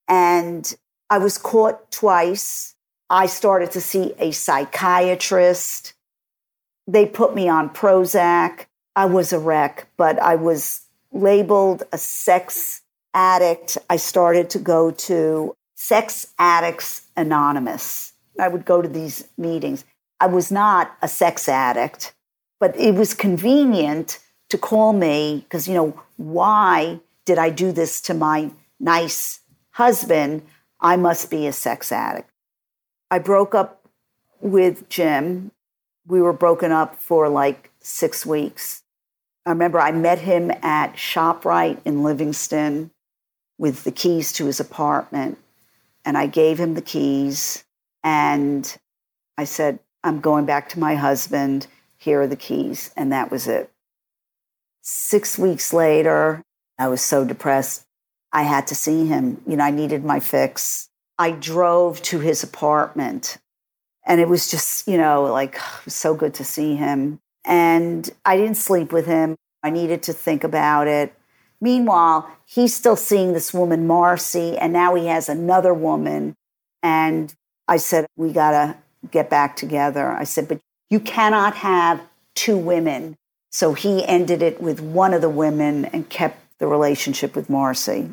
And 0.09 0.73
I 1.09 1.19
was 1.19 1.37
caught 1.37 1.89
twice. 1.89 2.70
I 3.11 3.25
started 3.25 3.71
to 3.71 3.81
see 3.81 4.13
a 4.19 4.31
psychiatrist. 4.31 5.93
They 6.87 7.05
put 7.05 7.35
me 7.35 7.49
on 7.49 7.69
Prozac. 7.69 8.67
I 8.95 9.05
was 9.05 9.33
a 9.33 9.39
wreck, 9.39 9.89
but 9.97 10.17
I 10.17 10.35
was 10.35 10.83
labeled 11.11 11.83
a 11.91 11.97
sex 11.97 12.83
addict. 13.13 13.77
I 13.89 13.97
started 13.97 14.49
to 14.51 14.59
go 14.59 14.91
to 14.91 15.53
Sex 15.75 16.27
Addicts 16.39 17.01
Anonymous. 17.17 18.13
I 18.39 18.47
would 18.47 18.63
go 18.63 18.81
to 18.81 18.87
these 18.87 19.27
meetings. 19.37 19.83
I 20.21 20.27
was 20.27 20.49
not 20.49 20.95
a 21.01 21.09
sex 21.09 21.49
addict, 21.49 22.13
but 22.61 22.79
it 22.79 22.95
was 22.95 23.13
convenient 23.13 24.19
to 24.49 24.57
call 24.57 24.93
me 24.93 25.41
because, 25.43 25.67
you 25.67 25.73
know, 25.73 26.01
why 26.15 27.01
did 27.25 27.37
I 27.37 27.49
do 27.49 27.73
this 27.73 27.99
to 28.03 28.13
my 28.13 28.51
nice 28.79 29.41
husband? 29.71 30.43
I 30.79 30.95
must 30.95 31.29
be 31.29 31.45
a 31.45 31.51
sex 31.51 31.91
addict. 31.91 32.30
I 33.11 33.19
broke 33.19 33.53
up 33.53 33.85
with 34.39 34.87
Jim. 34.87 35.51
We 36.07 36.21
were 36.21 36.31
broken 36.31 36.71
up 36.71 36.95
for 36.95 37.27
like 37.27 37.69
six 37.81 38.25
weeks. 38.25 38.83
I 39.45 39.49
remember 39.49 39.81
I 39.81 39.91
met 39.91 40.19
him 40.19 40.49
at 40.49 40.93
ShopRite 40.93 41.79
in 41.83 42.03
Livingston 42.03 42.91
with 43.57 43.83
the 43.83 43.91
keys 43.91 44.31
to 44.33 44.45
his 44.45 44.61
apartment. 44.61 45.37
And 46.05 46.17
I 46.17 46.27
gave 46.27 46.57
him 46.57 46.73
the 46.73 46.81
keys. 46.81 47.65
And 48.01 48.77
I 49.37 49.43
said, 49.43 49.79
I'm 50.05 50.21
going 50.21 50.45
back 50.45 50.69
to 50.69 50.79
my 50.79 50.95
husband. 50.95 51.67
Here 51.97 52.21
are 52.21 52.27
the 52.27 52.37
keys. 52.37 52.91
And 52.95 53.11
that 53.11 53.29
was 53.29 53.45
it. 53.45 53.69
Six 54.81 55.37
weeks 55.37 55.73
later, 55.73 56.43
I 56.79 56.87
was 56.87 57.01
so 57.01 57.25
depressed. 57.25 57.85
I 58.31 58.43
had 58.43 58.67
to 58.67 58.75
see 58.75 59.05
him. 59.05 59.41
You 59.45 59.57
know, 59.57 59.65
I 59.65 59.71
needed 59.71 60.05
my 60.05 60.21
fix. 60.21 60.87
I 61.21 61.29
drove 61.29 62.01
to 62.03 62.19
his 62.19 62.41
apartment 62.41 63.37
and 64.07 64.19
it 64.19 64.27
was 64.27 64.49
just, 64.49 64.87
you 64.87 64.97
know, 64.97 65.21
like 65.23 65.59
so 65.87 66.15
good 66.15 66.33
to 66.35 66.43
see 66.43 66.75
him. 66.75 67.19
And 67.45 68.09
I 68.25 68.37
didn't 68.37 68.57
sleep 68.57 68.91
with 68.91 69.05
him. 69.05 69.35
I 69.61 69.69
needed 69.69 70.01
to 70.03 70.13
think 70.13 70.43
about 70.43 70.87
it. 70.87 71.13
Meanwhile, 71.59 72.27
he's 72.45 72.73
still 72.73 72.95
seeing 72.95 73.33
this 73.33 73.53
woman, 73.53 73.85
Marcy, 73.85 74.57
and 74.57 74.73
now 74.73 74.95
he 74.95 75.05
has 75.07 75.29
another 75.29 75.75
woman. 75.75 76.35
And 76.81 77.33
I 77.67 77.77
said, 77.77 78.07
We 78.17 78.33
got 78.33 78.51
to 78.51 78.77
get 79.11 79.29
back 79.29 79.55
together. 79.55 80.11
I 80.11 80.23
said, 80.23 80.47
But 80.47 80.59
you 80.89 80.99
cannot 80.99 81.55
have 81.57 82.01
two 82.33 82.57
women. 82.57 83.15
So 83.51 83.73
he 83.73 84.03
ended 84.07 84.41
it 84.41 84.59
with 84.59 84.81
one 84.81 85.13
of 85.13 85.21
the 85.21 85.29
women 85.29 85.85
and 85.85 86.09
kept 86.09 86.39
the 86.57 86.65
relationship 86.65 87.35
with 87.35 87.47
Marcy. 87.47 88.09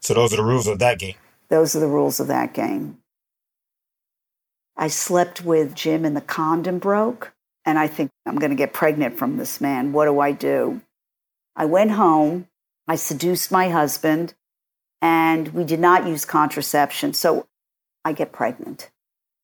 So 0.00 0.12
those 0.12 0.34
are 0.34 0.36
the 0.36 0.44
rules 0.44 0.66
of 0.66 0.78
that 0.80 0.98
game. 0.98 1.14
Those 1.48 1.76
are 1.76 1.80
the 1.80 1.86
rules 1.86 2.20
of 2.20 2.26
that 2.28 2.54
game. 2.54 2.98
I 4.76 4.88
slept 4.88 5.44
with 5.44 5.74
Jim 5.74 6.04
and 6.04 6.16
the 6.16 6.20
condom 6.20 6.78
broke, 6.78 7.32
and 7.64 7.78
I 7.78 7.86
think 7.86 8.10
I'm 8.26 8.38
going 8.38 8.50
to 8.50 8.56
get 8.56 8.72
pregnant 8.72 9.18
from 9.18 9.36
this 9.36 9.60
man. 9.60 9.92
What 9.92 10.06
do 10.06 10.20
I 10.20 10.32
do? 10.32 10.82
I 11.54 11.64
went 11.64 11.92
home. 11.92 12.48
I 12.86 12.96
seduced 12.96 13.50
my 13.50 13.70
husband, 13.70 14.34
and 15.00 15.48
we 15.48 15.64
did 15.64 15.80
not 15.80 16.06
use 16.06 16.24
contraception. 16.24 17.14
So 17.14 17.46
I 18.04 18.12
get 18.12 18.32
pregnant. 18.32 18.90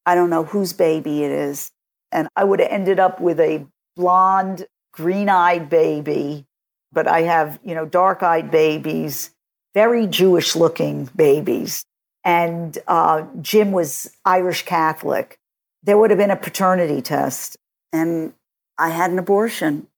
I 0.04 0.14
don't 0.14 0.30
know 0.30 0.44
whose 0.44 0.72
baby 0.72 1.24
it 1.24 1.30
is. 1.30 1.70
And 2.10 2.28
I 2.36 2.44
would 2.44 2.60
have 2.60 2.70
ended 2.70 3.00
up 3.00 3.20
with 3.20 3.40
a 3.40 3.66
blonde, 3.96 4.66
green 4.92 5.28
eyed 5.28 5.70
baby 5.70 6.46
but 6.92 7.08
I 7.08 7.22
have, 7.22 7.58
you 7.64 7.74
know, 7.74 7.86
dark 7.86 8.22
eyed 8.22 8.50
babies, 8.50 9.30
very 9.74 10.06
Jewish 10.06 10.54
looking 10.54 11.08
babies. 11.16 11.84
And 12.24 12.78
uh, 12.86 13.26
Jim 13.40 13.72
was 13.72 14.10
Irish 14.24 14.64
Catholic. 14.64 15.38
There 15.82 15.98
would 15.98 16.10
have 16.10 16.18
been 16.18 16.30
a 16.30 16.36
paternity 16.36 17.02
test. 17.02 17.56
And 17.92 18.34
I 18.78 18.90
had 18.90 19.10
an 19.10 19.18
abortion. 19.18 19.88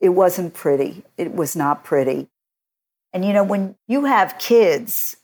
It 0.00 0.10
wasn't 0.10 0.54
pretty. 0.54 1.04
It 1.16 1.34
was 1.34 1.56
not 1.56 1.84
pretty. 1.84 2.28
And, 3.12 3.24
you 3.24 3.32
know, 3.32 3.44
when 3.44 3.74
you 3.86 4.04
have 4.04 4.38
kids 4.38 5.16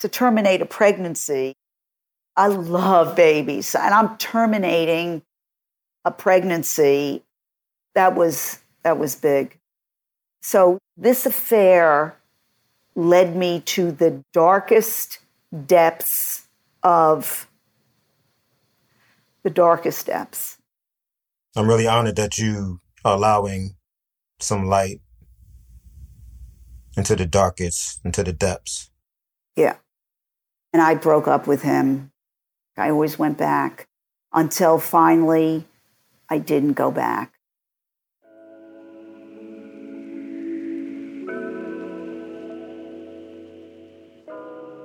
to 0.00 0.08
terminate 0.08 0.62
a 0.62 0.66
pregnancy, 0.66 1.54
I 2.36 2.46
love 2.46 3.16
babies 3.16 3.74
and 3.74 3.92
I'm 3.92 4.16
terminating 4.16 5.22
a 6.04 6.10
pregnancy. 6.10 7.22
That 7.94 8.14
was, 8.14 8.60
that 8.82 8.98
was 8.98 9.16
big. 9.16 9.58
So 10.42 10.78
this 10.96 11.26
affair 11.26 12.16
led 12.94 13.36
me 13.36 13.60
to 13.60 13.90
the 13.92 14.22
darkest 14.32 15.18
depths 15.66 16.48
of 16.82 17.48
the 19.42 19.50
darkest 19.50 20.06
depths. 20.06 20.58
I'm 21.56 21.68
really 21.68 21.86
honored 21.86 22.16
that 22.16 22.38
you 22.38 22.80
are 23.04 23.16
allowing 23.16 23.76
some 24.38 24.66
light 24.66 25.00
into 26.96 27.16
the 27.16 27.26
darkest, 27.26 28.00
into 28.04 28.22
the 28.22 28.32
depths. 28.32 28.90
Yeah. 29.56 29.76
And 30.72 30.80
I 30.80 30.94
broke 30.94 31.26
up 31.26 31.46
with 31.46 31.62
him. 31.62 32.12
I 32.76 32.90
always 32.90 33.18
went 33.18 33.36
back 33.36 33.88
until 34.32 34.78
finally 34.78 35.66
I 36.28 36.38
didn't 36.38 36.74
go 36.74 36.90
back. 36.90 37.39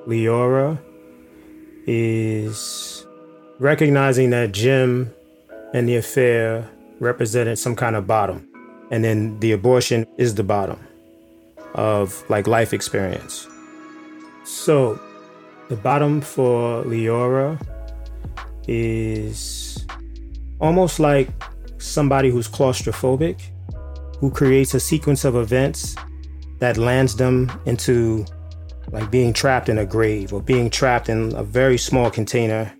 Leora 0.05 0.79
is 1.87 3.05
recognizing 3.59 4.29
that 4.31 4.51
Jim 4.51 5.13
and 5.73 5.87
the 5.87 5.97
affair 5.97 6.69
represented 6.99 7.57
some 7.57 7.75
kind 7.75 7.95
of 7.95 8.07
bottom. 8.07 8.47
And 8.91 9.03
then 9.03 9.39
the 9.39 9.51
abortion 9.51 10.05
is 10.17 10.35
the 10.35 10.43
bottom 10.43 10.79
of 11.73 12.23
like 12.29 12.47
life 12.47 12.73
experience. 12.73 13.47
So 14.43 14.99
the 15.69 15.75
bottom 15.75 16.21
for 16.21 16.83
Leora 16.83 17.59
is 18.67 19.85
almost 20.59 20.99
like 20.99 21.29
somebody 21.77 22.29
who's 22.29 22.47
claustrophobic, 22.47 23.41
who 24.19 24.31
creates 24.31 24.73
a 24.73 24.79
sequence 24.79 25.25
of 25.25 25.35
events 25.35 25.95
that 26.59 26.77
lands 26.77 27.15
them 27.15 27.51
into 27.65 28.25
like 28.91 29.11
being 29.11 29.33
trapped 29.33 29.69
in 29.69 29.77
a 29.77 29.85
grave 29.85 30.33
or 30.33 30.41
being 30.41 30.69
trapped 30.69 31.09
in 31.09 31.35
a 31.35 31.43
very 31.43 31.77
small 31.77 32.09
container. 32.09 32.71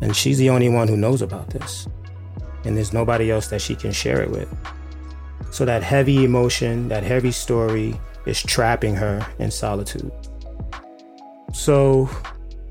And 0.00 0.14
she's 0.14 0.38
the 0.38 0.50
only 0.50 0.68
one 0.68 0.88
who 0.88 0.96
knows 0.96 1.22
about 1.22 1.50
this. 1.50 1.88
And 2.64 2.76
there's 2.76 2.92
nobody 2.92 3.30
else 3.30 3.48
that 3.48 3.60
she 3.60 3.74
can 3.74 3.92
share 3.92 4.20
it 4.20 4.30
with. 4.30 4.48
So 5.50 5.64
that 5.64 5.82
heavy 5.82 6.24
emotion, 6.24 6.88
that 6.88 7.02
heavy 7.02 7.30
story 7.30 7.98
is 8.26 8.42
trapping 8.42 8.94
her 8.94 9.26
in 9.38 9.50
solitude. 9.50 10.12
So, 11.52 12.10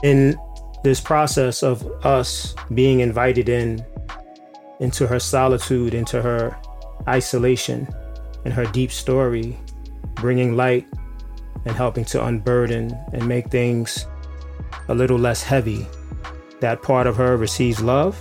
in 0.03 0.37
this 0.83 1.01
process 1.01 1.63
of 1.63 1.83
us 2.05 2.53
being 2.73 2.99
invited 2.99 3.49
in 3.49 3.83
into 4.79 5.07
her 5.07 5.19
solitude, 5.19 5.95
into 5.95 6.21
her 6.21 6.55
isolation, 7.07 7.87
and 8.45 8.53
her 8.53 8.65
deep 8.65 8.91
story, 8.91 9.57
bringing 10.13 10.55
light 10.55 10.87
and 11.67 11.75
helping 11.75 12.05
to 12.05 12.23
unburden 12.25 12.97
and 13.11 13.27
make 13.27 13.49
things 13.49 14.07
a 14.87 14.95
little 14.95 15.19
less 15.19 15.43
heavy, 15.43 15.85
that 16.61 16.81
part 16.81 17.05
of 17.05 17.17
her 17.17 17.35
receives 17.35 17.81
love, 17.81 18.17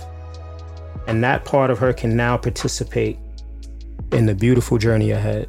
and 1.07 1.23
that 1.23 1.45
part 1.45 1.71
of 1.71 1.79
her 1.79 1.93
can 1.93 2.15
now 2.15 2.35
participate 2.35 3.17
in 4.11 4.25
the 4.25 4.35
beautiful 4.35 4.77
journey 4.77 5.11
ahead. 5.11 5.47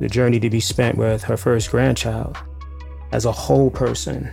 The 0.00 0.08
journey 0.08 0.40
to 0.40 0.50
be 0.50 0.58
spent 0.58 0.98
with 0.98 1.22
her 1.22 1.36
first 1.36 1.70
grandchild 1.70 2.36
as 3.12 3.24
a 3.24 3.32
whole 3.32 3.70
person, 3.70 4.30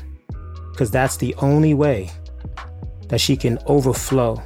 because 0.71 0.89
that's 0.89 1.17
the 1.17 1.35
only 1.35 1.75
way 1.75 2.09
that 3.09 3.21
she 3.21 3.37
can 3.37 3.59
overflow 3.67 4.41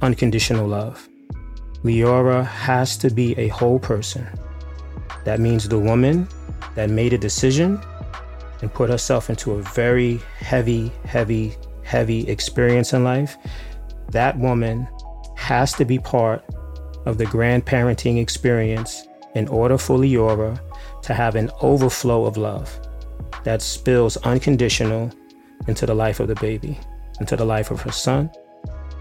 unconditional 0.00 0.68
love. 0.68 1.08
Leora 1.82 2.46
has 2.46 2.96
to 2.98 3.10
be 3.10 3.36
a 3.36 3.48
whole 3.48 3.80
person. 3.80 4.28
That 5.24 5.40
means 5.40 5.68
the 5.68 5.78
woman 5.78 6.28
that 6.74 6.90
made 6.90 7.12
a 7.12 7.18
decision 7.18 7.80
and 8.62 8.72
put 8.72 8.90
herself 8.90 9.30
into 9.30 9.52
a 9.52 9.62
very 9.62 10.18
heavy, 10.38 10.90
heavy, 11.04 11.54
heavy 11.82 12.28
experience 12.28 12.92
in 12.92 13.04
life. 13.04 13.36
That 14.10 14.38
woman 14.38 14.88
has 15.36 15.72
to 15.74 15.84
be 15.84 15.98
part 15.98 16.44
of 17.06 17.18
the 17.18 17.26
grandparenting 17.26 18.20
experience 18.20 19.06
in 19.34 19.48
order 19.48 19.76
for 19.76 19.98
Leora 19.98 20.58
to 21.02 21.14
have 21.14 21.34
an 21.34 21.50
overflow 21.60 22.24
of 22.24 22.36
love 22.36 22.70
that 23.42 23.60
spills 23.60 24.16
unconditional 24.18 25.12
into 25.66 25.86
the 25.86 25.94
life 25.94 26.20
of 26.20 26.28
the 26.28 26.34
baby, 26.36 26.78
into 27.20 27.36
the 27.36 27.44
life 27.44 27.70
of 27.70 27.82
her 27.82 27.92
son, 27.92 28.30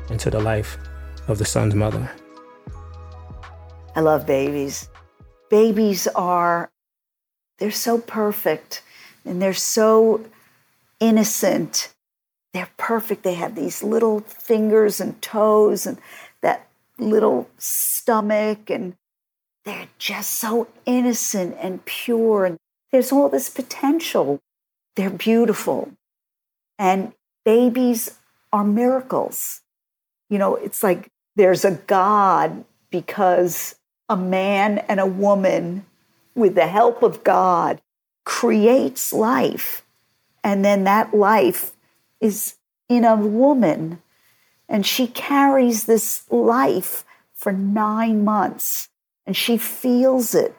into 0.10 0.30
the 0.30 0.40
life 0.40 0.78
of 1.28 1.38
the 1.38 1.46
son's 1.46 1.76
mother. 1.76 2.12
I 3.96 4.02
love 4.02 4.26
babies. 4.26 4.90
Babies 5.50 6.08
are, 6.16 6.72
they're 7.60 7.72
so 7.72 7.98
perfect 7.98 8.82
and 9.26 9.42
they're 9.42 9.54
so 9.54 10.26
innocent. 11.00 11.94
They're 12.54 12.70
perfect. 12.78 13.24
They 13.24 13.36
have 13.36 13.56
these 13.56 13.84
little 13.84 14.22
fingers 14.22 15.00
and 15.00 15.22
toes 15.22 15.86
and 15.86 15.98
that 16.42 16.68
little 16.98 17.50
stomach 17.58 18.70
and 18.70 18.96
they're 19.66 19.88
just 19.98 20.32
so 20.32 20.68
innocent 20.86 21.56
and 21.60 21.84
pure 21.86 22.46
and 22.46 22.58
there's 22.92 23.12
all 23.12 23.30
this 23.30 23.50
potential 23.50 24.40
they're 24.96 25.10
beautiful 25.10 25.92
and 26.78 27.14
babies 27.44 28.20
are 28.52 28.64
miracles 28.64 29.62
you 30.30 30.38
know 30.38 30.56
it's 30.56 30.84
like 30.84 31.08
there's 31.36 31.66
a 31.66 31.72
god 31.72 32.64
because 32.92 33.76
a 34.10 34.18
man 34.18 34.78
and 34.90 35.00
a 35.00 35.06
woman 35.06 35.86
with 36.36 36.56
the 36.56 36.68
help 36.68 37.04
of 37.04 37.24
god 37.24 37.82
creates 38.26 39.12
life 39.14 39.86
and 40.44 40.64
then 40.64 40.84
that 40.84 41.14
life 41.14 41.72
is 42.20 42.56
in 42.90 43.04
a 43.04 43.16
woman 43.16 44.02
and 44.70 44.86
she 44.86 45.08
carries 45.08 45.86
this 45.86 46.30
life 46.32 47.04
for 47.34 47.52
nine 47.52 48.24
months 48.24 48.90
and 49.26 49.36
she 49.36 49.58
feels 49.58 50.34
it 50.34 50.56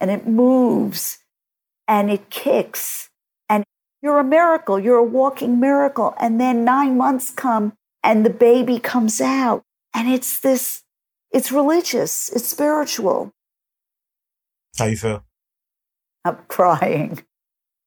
and 0.00 0.10
it 0.10 0.26
moves 0.26 1.18
and 1.86 2.10
it 2.10 2.30
kicks. 2.30 3.10
And 3.48 3.64
you're 4.00 4.18
a 4.18 4.24
miracle. 4.24 4.78
You're 4.78 4.98
a 4.98 5.04
walking 5.04 5.60
miracle. 5.60 6.14
And 6.18 6.40
then 6.40 6.64
nine 6.64 6.96
months 6.96 7.30
come 7.30 7.74
and 8.02 8.24
the 8.24 8.30
baby 8.30 8.78
comes 8.78 9.20
out. 9.20 9.62
And 9.94 10.08
it's 10.08 10.40
this, 10.40 10.82
it's 11.30 11.52
religious, 11.52 12.30
it's 12.30 12.48
spiritual. 12.48 13.32
How 14.78 14.86
you 14.86 14.96
feel? 14.96 15.24
I'm 16.24 16.38
crying. 16.48 17.22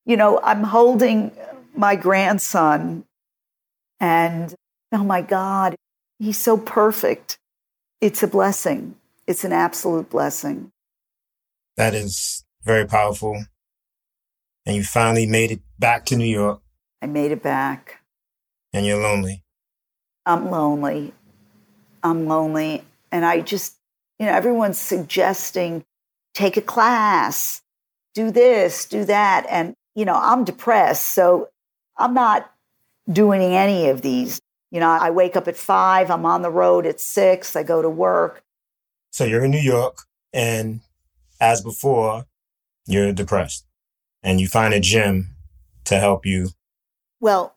You 0.06 0.17
know, 0.17 0.39
I'm 0.43 0.63
holding 0.63 1.32
my 1.76 1.95
grandson 1.95 3.06
and 4.00 4.54
oh 4.91 5.04
my 5.04 5.21
God, 5.21 5.76
he's 6.19 6.39
so 6.39 6.58
perfect. 6.58 7.38
It's 8.02 8.21
a 8.21 8.28
blessing. 8.28 8.95
It's 9.26 9.43
an 9.43 9.52
absolute 9.52 10.10
blessing. 10.10 10.71
That 11.78 11.93
is 11.93 12.43
very 12.63 12.86
powerful. 12.86 13.45
And 14.65 14.76
you 14.76 14.84
finally 14.84 15.26
made 15.26 15.52
it 15.52 15.62
back 15.80 16.06
to 16.08 16.15
New 16.15 16.26
York. 16.26 16.62
I 17.02 17.08
made 17.08 17.32
it 17.32 17.41
back. 17.41 18.02
And 18.74 18.86
you're 18.86 19.02
lonely. 19.02 19.43
I'm 20.26 20.50
lonely. 20.50 21.13
I'm 22.04 22.28
lonely. 22.28 22.84
And 23.12 23.26
I 23.26 23.41
just, 23.41 23.78
you 24.19 24.26
know, 24.26 24.34
everyone's 24.34 24.78
suggesting 24.78 25.84
take 26.36 26.58
a 26.58 26.62
class, 26.62 27.63
do 28.13 28.30
this, 28.30 28.86
do 28.86 29.06
that. 29.06 29.48
And, 29.50 29.74
you 29.95 30.06
know, 30.06 30.15
I'm 30.15 30.43
depressed. 30.43 31.08
So 31.08 31.50
I'm 31.98 32.13
not 32.13 32.52
doing 33.12 33.41
any 33.41 33.89
of 33.89 34.04
these. 34.04 34.39
You 34.71 34.80
know, 34.80 34.89
I 34.89 35.10
wake 35.10 35.36
up 35.36 35.48
at 35.48 35.56
five, 35.56 36.12
I'm 36.12 36.26
on 36.26 36.41
the 36.41 36.52
road 36.52 36.86
at 36.86 37.00
six, 37.00 37.56
I 37.56 37.63
go 37.63 37.82
to 37.82 37.89
work. 37.89 38.43
So 39.12 39.24
you're 39.24 39.45
in 39.45 39.52
New 39.52 39.58
York, 39.58 40.00
and 40.34 40.82
as 41.39 41.62
before, 41.62 42.26
you're 42.86 43.13
depressed, 43.13 43.65
and 44.21 44.41
you 44.41 44.48
find 44.50 44.74
a 44.74 44.82
gym 44.82 45.36
to 45.86 45.98
help 45.98 46.26
you. 46.26 46.50
Well, 47.21 47.56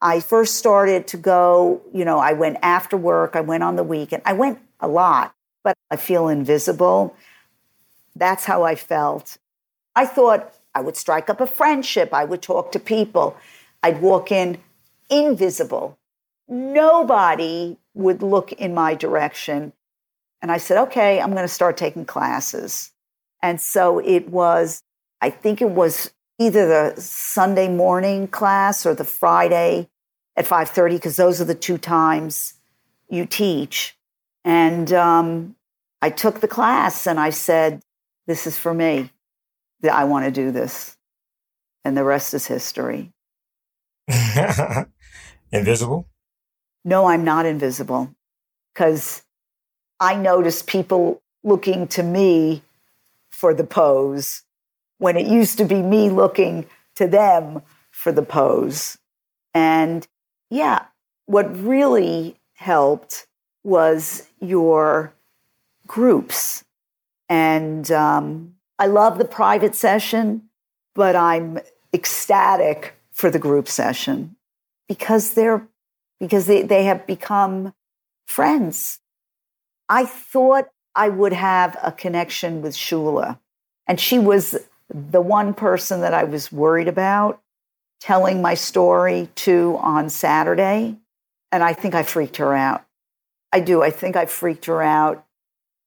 I 0.00 0.18
first 0.18 0.56
started 0.56 1.06
to 1.08 1.16
go, 1.16 1.82
you 1.94 2.04
know, 2.04 2.18
I 2.18 2.32
went 2.32 2.56
after 2.62 2.96
work, 2.96 3.36
I 3.36 3.42
went 3.42 3.62
on 3.62 3.76
the 3.76 3.84
weekend, 3.84 4.22
I 4.24 4.32
went 4.32 4.58
a 4.80 4.88
lot, 4.88 5.34
but 5.62 5.76
I 5.90 5.96
feel 5.96 6.26
invisible. 6.26 7.14
That's 8.20 8.44
how 8.44 8.62
I 8.62 8.76
felt. 8.76 9.38
I 9.96 10.06
thought 10.06 10.54
I 10.72 10.80
would 10.82 10.96
strike 10.96 11.28
up 11.28 11.40
a 11.40 11.46
friendship, 11.48 12.14
I 12.14 12.24
would 12.24 12.42
talk 12.42 12.70
to 12.72 12.78
people, 12.78 13.36
I'd 13.82 14.00
walk 14.00 14.30
in 14.30 14.58
invisible 15.10 15.98
nobody 16.50 17.78
would 17.94 18.22
look 18.22 18.52
in 18.52 18.74
my 18.74 18.94
direction. 18.94 19.72
And 20.42 20.50
I 20.50 20.58
said, 20.58 20.78
okay, 20.82 21.20
I'm 21.20 21.30
going 21.30 21.44
to 21.44 21.48
start 21.48 21.76
taking 21.76 22.04
classes. 22.04 22.92
And 23.42 23.60
so 23.60 24.00
it 24.00 24.28
was, 24.28 24.82
I 25.20 25.30
think 25.30 25.62
it 25.62 25.70
was 25.70 26.12
either 26.38 26.66
the 26.66 27.00
Sunday 27.00 27.68
morning 27.68 28.26
class 28.26 28.84
or 28.84 28.94
the 28.94 29.04
Friday 29.04 29.88
at 30.36 30.46
5:30 30.46 30.92
because 30.92 31.16
those 31.16 31.40
are 31.40 31.44
the 31.44 31.54
two 31.54 31.78
times 31.78 32.54
you 33.08 33.26
teach. 33.26 33.96
And 34.44 34.92
um, 34.92 35.56
I 36.02 36.10
took 36.10 36.40
the 36.40 36.48
class 36.48 37.06
and 37.06 37.20
I 37.20 37.30
said, 37.30 37.82
"This 38.30 38.46
is 38.46 38.56
for 38.58 38.72
me. 38.72 39.10
That 39.80 39.94
I 39.94 40.04
want 40.04 40.24
to 40.26 40.30
do 40.30 40.50
this." 40.50 40.96
And 41.84 41.96
the 41.96 42.04
rest 42.04 42.34
is 42.34 42.46
history. 42.46 43.12
Invisible 45.52 46.10
no, 46.84 47.06
I'm 47.06 47.24
not 47.24 47.46
invisible 47.46 48.14
because 48.72 49.22
I 49.98 50.16
notice 50.16 50.62
people 50.62 51.22
looking 51.44 51.86
to 51.88 52.02
me 52.02 52.62
for 53.30 53.54
the 53.54 53.64
pose 53.64 54.42
when 54.98 55.16
it 55.16 55.26
used 55.26 55.58
to 55.58 55.64
be 55.64 55.82
me 55.82 56.10
looking 56.10 56.66
to 56.94 57.06
them 57.06 57.62
for 57.90 58.12
the 58.12 58.22
pose. 58.22 58.98
And 59.54 60.06
yeah, 60.50 60.86
what 61.26 61.56
really 61.56 62.36
helped 62.54 63.26
was 63.62 64.26
your 64.40 65.12
groups. 65.86 66.64
And 67.30 67.90
um, 67.92 68.56
I 68.78 68.86
love 68.86 69.16
the 69.16 69.24
private 69.24 69.74
session, 69.74 70.50
but 70.94 71.16
I'm 71.16 71.60
ecstatic 71.94 72.96
for 73.12 73.30
the 73.30 73.38
group 73.38 73.68
session 73.68 74.36
because 74.88 75.34
they're 75.34 75.66
because 76.18 76.46
they, 76.46 76.60
they 76.62 76.84
have 76.84 77.06
become 77.06 77.72
friends. 78.26 78.98
I 79.88 80.04
thought 80.04 80.66
I 80.94 81.08
would 81.08 81.32
have 81.32 81.78
a 81.82 81.92
connection 81.92 82.60
with 82.60 82.74
Shula, 82.74 83.38
and 83.86 83.98
she 83.98 84.18
was 84.18 84.58
the 84.92 85.20
one 85.20 85.54
person 85.54 86.00
that 86.00 86.12
I 86.12 86.24
was 86.24 86.52
worried 86.52 86.88
about 86.88 87.40
telling 88.00 88.42
my 88.42 88.54
story 88.54 89.28
to 89.36 89.78
on 89.80 90.10
Saturday. 90.10 90.96
And 91.52 91.62
I 91.62 91.74
think 91.74 91.94
I 91.94 92.02
freaked 92.02 92.38
her 92.38 92.54
out. 92.54 92.84
I 93.52 93.60
do. 93.60 93.82
I 93.82 93.90
think 93.90 94.16
I 94.16 94.26
freaked 94.26 94.66
her 94.66 94.82
out. 94.82 95.24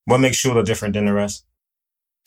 What 0.06 0.20
makes 0.20 0.42
Shula 0.42 0.66
different 0.66 0.94
than 0.94 1.06
the 1.06 1.14
rest? 1.14 1.46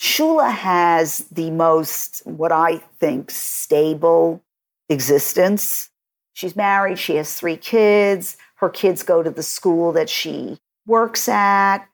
Shula 0.01 0.53
has 0.53 1.19
the 1.31 1.51
most, 1.51 2.23
what 2.27 2.53
I 2.53 2.79
think, 3.01 3.31
stable 3.31 4.43
existence. 4.89 5.91
She's 6.33 6.57
married, 6.57 6.99
she 6.99 7.17
has 7.17 7.35
three 7.35 7.57
kids. 7.57 8.37
Her 8.57 8.69
kids 8.69 9.03
go 9.03 9.23
to 9.23 9.31
the 9.31 9.43
school 9.43 9.93
that 9.93 10.09
she 10.09 10.59
works 10.87 11.29
at. 11.29 11.87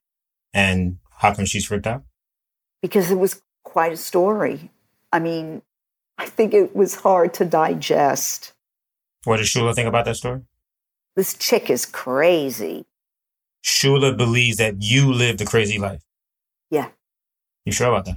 And 0.53 0.99
how 1.19 1.35
come 1.35 1.45
she's 1.45 1.67
freaked 1.67 1.87
out? 1.87 2.03
Because 2.81 3.11
it 3.11 3.19
was 3.19 3.41
quite 3.65 3.93
a 3.93 3.97
story. 3.97 4.71
I 5.13 5.19
mean, 5.19 5.63
I 6.19 6.27
think 6.27 6.55
it 6.55 6.75
was 6.75 6.97
hard 6.97 7.35
to 7.35 7.45
digest. 7.45 8.53
What 9.25 9.37
does 9.39 9.49
Shula 9.49 9.75
think 9.75 9.89
about 9.89 10.05
that 10.05 10.17
story? 10.17 10.43
This 11.15 11.35
chick 11.35 11.71
is 11.71 11.87
crazy. 11.87 12.87
Shula 13.65 14.17
believes 14.17 14.57
that 14.57 14.83
you 14.83 15.13
lived 15.13 15.41
a 15.41 15.45
crazy 15.45 15.79
life. 15.79 16.03
Yeah. 16.71 16.89
You 17.65 17.73
sure 17.73 17.89
about 17.89 18.07
that? 18.07 18.17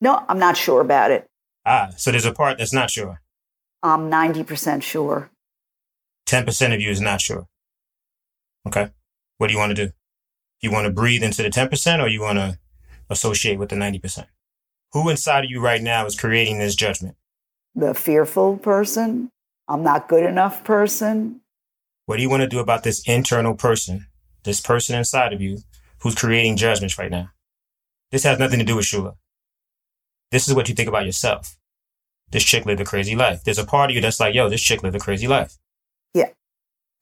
No, 0.00 0.24
I'm 0.28 0.38
not 0.38 0.56
sure 0.56 0.80
about 0.80 1.10
it. 1.10 1.26
Ah, 1.64 1.90
so 1.96 2.10
there's 2.10 2.24
a 2.24 2.32
part 2.32 2.58
that's 2.58 2.72
not 2.72 2.90
sure. 2.90 3.20
I'm 3.82 4.10
90% 4.10 4.82
sure. 4.82 5.30
10% 6.26 6.74
of 6.74 6.80
you 6.80 6.90
is 6.90 7.00
not 7.00 7.20
sure. 7.20 7.46
Okay. 8.66 8.88
What 9.38 9.46
do 9.46 9.52
you 9.52 9.58
want 9.58 9.76
to 9.76 9.86
do? 9.86 9.92
You 10.60 10.72
want 10.72 10.86
to 10.86 10.92
breathe 10.92 11.22
into 11.22 11.42
the 11.42 11.50
10% 11.50 12.02
or 12.02 12.08
you 12.08 12.20
want 12.20 12.38
to 12.38 12.58
associate 13.08 13.58
with 13.58 13.68
the 13.68 13.76
90%? 13.76 14.26
Who 14.92 15.08
inside 15.08 15.44
of 15.44 15.50
you 15.50 15.60
right 15.60 15.82
now 15.82 16.06
is 16.06 16.18
creating 16.18 16.58
this 16.58 16.74
judgment? 16.74 17.16
The 17.74 17.94
fearful 17.94 18.56
person. 18.56 19.30
I'm 19.68 19.82
not 19.82 20.08
good 20.08 20.24
enough 20.24 20.64
person. 20.64 21.42
What 22.06 22.16
do 22.16 22.22
you 22.22 22.30
want 22.30 22.42
to 22.42 22.48
do 22.48 22.58
about 22.58 22.82
this 22.82 23.06
internal 23.06 23.54
person, 23.54 24.07
this 24.48 24.60
person 24.60 24.96
inside 24.96 25.32
of 25.32 25.40
you 25.40 25.58
who's 26.00 26.14
creating 26.14 26.56
judgments 26.56 26.98
right 26.98 27.10
now? 27.10 27.30
This 28.10 28.24
has 28.24 28.38
nothing 28.38 28.58
to 28.58 28.64
do 28.64 28.76
with 28.76 28.86
Shula. 28.86 29.14
This 30.32 30.48
is 30.48 30.54
what 30.54 30.68
you 30.68 30.74
think 30.74 30.88
about 30.88 31.06
yourself. 31.06 31.56
This 32.30 32.44
chick 32.44 32.66
lived 32.66 32.80
a 32.80 32.84
crazy 32.84 33.14
life. 33.14 33.44
There's 33.44 33.58
a 33.58 33.64
part 33.64 33.90
of 33.90 33.94
you 33.94 34.00
that's 34.00 34.20
like, 34.20 34.34
yo, 34.34 34.48
this 34.48 34.62
chick 34.62 34.82
lived 34.82 34.96
a 34.96 35.00
crazy 35.00 35.28
life. 35.28 35.58
Yeah. 36.14 36.30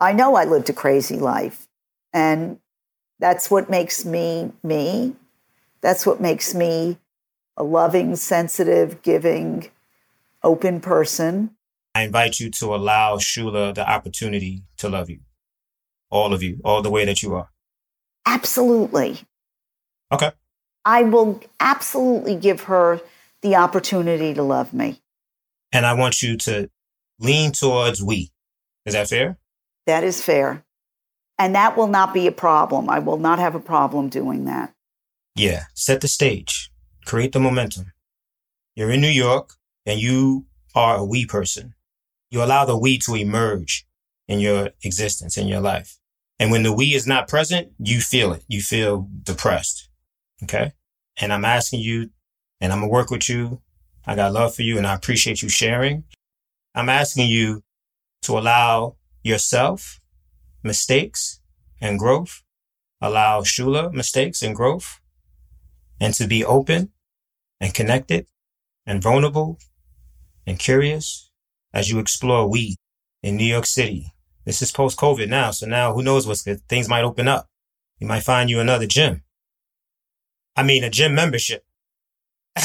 I 0.00 0.12
know 0.12 0.34
I 0.34 0.44
lived 0.44 0.68
a 0.68 0.72
crazy 0.72 1.18
life. 1.18 1.68
And 2.12 2.58
that's 3.18 3.50
what 3.50 3.70
makes 3.70 4.04
me 4.04 4.52
me. 4.62 5.14
That's 5.80 6.04
what 6.04 6.20
makes 6.20 6.54
me 6.54 6.98
a 7.56 7.62
loving, 7.62 8.16
sensitive, 8.16 9.02
giving, 9.02 9.70
open 10.42 10.80
person. 10.80 11.50
I 11.94 12.02
invite 12.02 12.40
you 12.40 12.50
to 12.50 12.74
allow 12.74 13.16
Shula 13.16 13.74
the 13.74 13.88
opportunity 13.88 14.64
to 14.78 14.88
love 14.88 15.08
you. 15.08 15.20
All 16.10 16.32
of 16.32 16.42
you, 16.42 16.60
all 16.64 16.82
the 16.82 16.90
way 16.90 17.04
that 17.04 17.22
you 17.22 17.34
are. 17.34 17.50
Absolutely. 18.26 19.18
Okay. 20.12 20.30
I 20.84 21.02
will 21.02 21.40
absolutely 21.58 22.36
give 22.36 22.62
her 22.62 23.00
the 23.42 23.56
opportunity 23.56 24.34
to 24.34 24.42
love 24.42 24.72
me. 24.72 25.02
And 25.72 25.84
I 25.84 25.94
want 25.94 26.22
you 26.22 26.36
to 26.38 26.70
lean 27.18 27.52
towards 27.52 28.02
we. 28.02 28.30
Is 28.84 28.94
that 28.94 29.08
fair? 29.08 29.38
That 29.86 30.04
is 30.04 30.22
fair. 30.22 30.64
And 31.38 31.54
that 31.54 31.76
will 31.76 31.88
not 31.88 32.14
be 32.14 32.26
a 32.26 32.32
problem. 32.32 32.88
I 32.88 32.98
will 32.98 33.18
not 33.18 33.38
have 33.38 33.54
a 33.54 33.60
problem 33.60 34.08
doing 34.08 34.44
that. 34.46 34.72
Yeah. 35.34 35.64
Set 35.74 36.00
the 36.00 36.08
stage, 36.08 36.70
create 37.04 37.32
the 37.32 37.40
momentum. 37.40 37.92
You're 38.74 38.90
in 38.90 39.00
New 39.00 39.08
York 39.08 39.54
and 39.84 40.00
you 40.00 40.46
are 40.74 40.96
a 40.96 41.04
we 41.04 41.26
person. 41.26 41.74
You 42.30 42.42
allow 42.42 42.64
the 42.64 42.76
we 42.76 42.98
to 42.98 43.14
emerge 43.14 43.86
in 44.28 44.40
your 44.40 44.70
existence, 44.82 45.36
in 45.36 45.48
your 45.48 45.60
life. 45.60 45.98
And 46.38 46.50
when 46.50 46.62
the 46.62 46.72
we 46.72 46.94
is 46.94 47.06
not 47.06 47.28
present, 47.28 47.72
you 47.78 48.00
feel 48.00 48.32
it. 48.32 48.44
You 48.48 48.60
feel 48.60 49.08
depressed. 49.22 49.88
Okay. 50.42 50.72
And 51.20 51.32
I'm 51.32 51.44
asking 51.44 51.80
you, 51.80 52.10
and 52.60 52.72
I'm 52.72 52.80
going 52.80 52.90
to 52.90 52.92
work 52.92 53.10
with 53.10 53.28
you. 53.28 53.62
I 54.06 54.14
got 54.14 54.32
love 54.32 54.54
for 54.54 54.62
you 54.62 54.78
and 54.78 54.86
I 54.86 54.94
appreciate 54.94 55.42
you 55.42 55.48
sharing. 55.48 56.04
I'm 56.74 56.88
asking 56.88 57.28
you 57.28 57.62
to 58.22 58.38
allow 58.38 58.96
yourself 59.22 60.00
mistakes 60.62 61.40
and 61.80 61.98
growth, 61.98 62.42
allow 63.00 63.40
Shula 63.42 63.92
mistakes 63.92 64.42
and 64.42 64.54
growth, 64.54 65.00
and 66.00 66.14
to 66.14 66.26
be 66.26 66.44
open 66.44 66.92
and 67.60 67.74
connected 67.74 68.26
and 68.84 69.02
vulnerable 69.02 69.58
and 70.46 70.58
curious 70.58 71.30
as 71.72 71.90
you 71.90 71.98
explore 71.98 72.48
we 72.48 72.76
in 73.22 73.36
New 73.36 73.44
York 73.44 73.66
City. 73.66 74.12
This 74.46 74.62
is 74.62 74.70
post 74.70 74.96
COVID 74.96 75.28
now. 75.28 75.50
So 75.50 75.66
now 75.66 75.92
who 75.92 76.02
knows 76.02 76.26
what's 76.26 76.42
good? 76.42 76.62
Things 76.68 76.88
might 76.88 77.02
open 77.02 77.26
up. 77.26 77.48
You 77.98 78.06
might 78.06 78.22
find 78.22 78.48
you 78.48 78.60
another 78.60 78.86
gym. 78.86 79.24
I 80.54 80.62
mean, 80.62 80.84
a 80.84 80.90
gym 80.90 81.14
membership. 81.14 81.64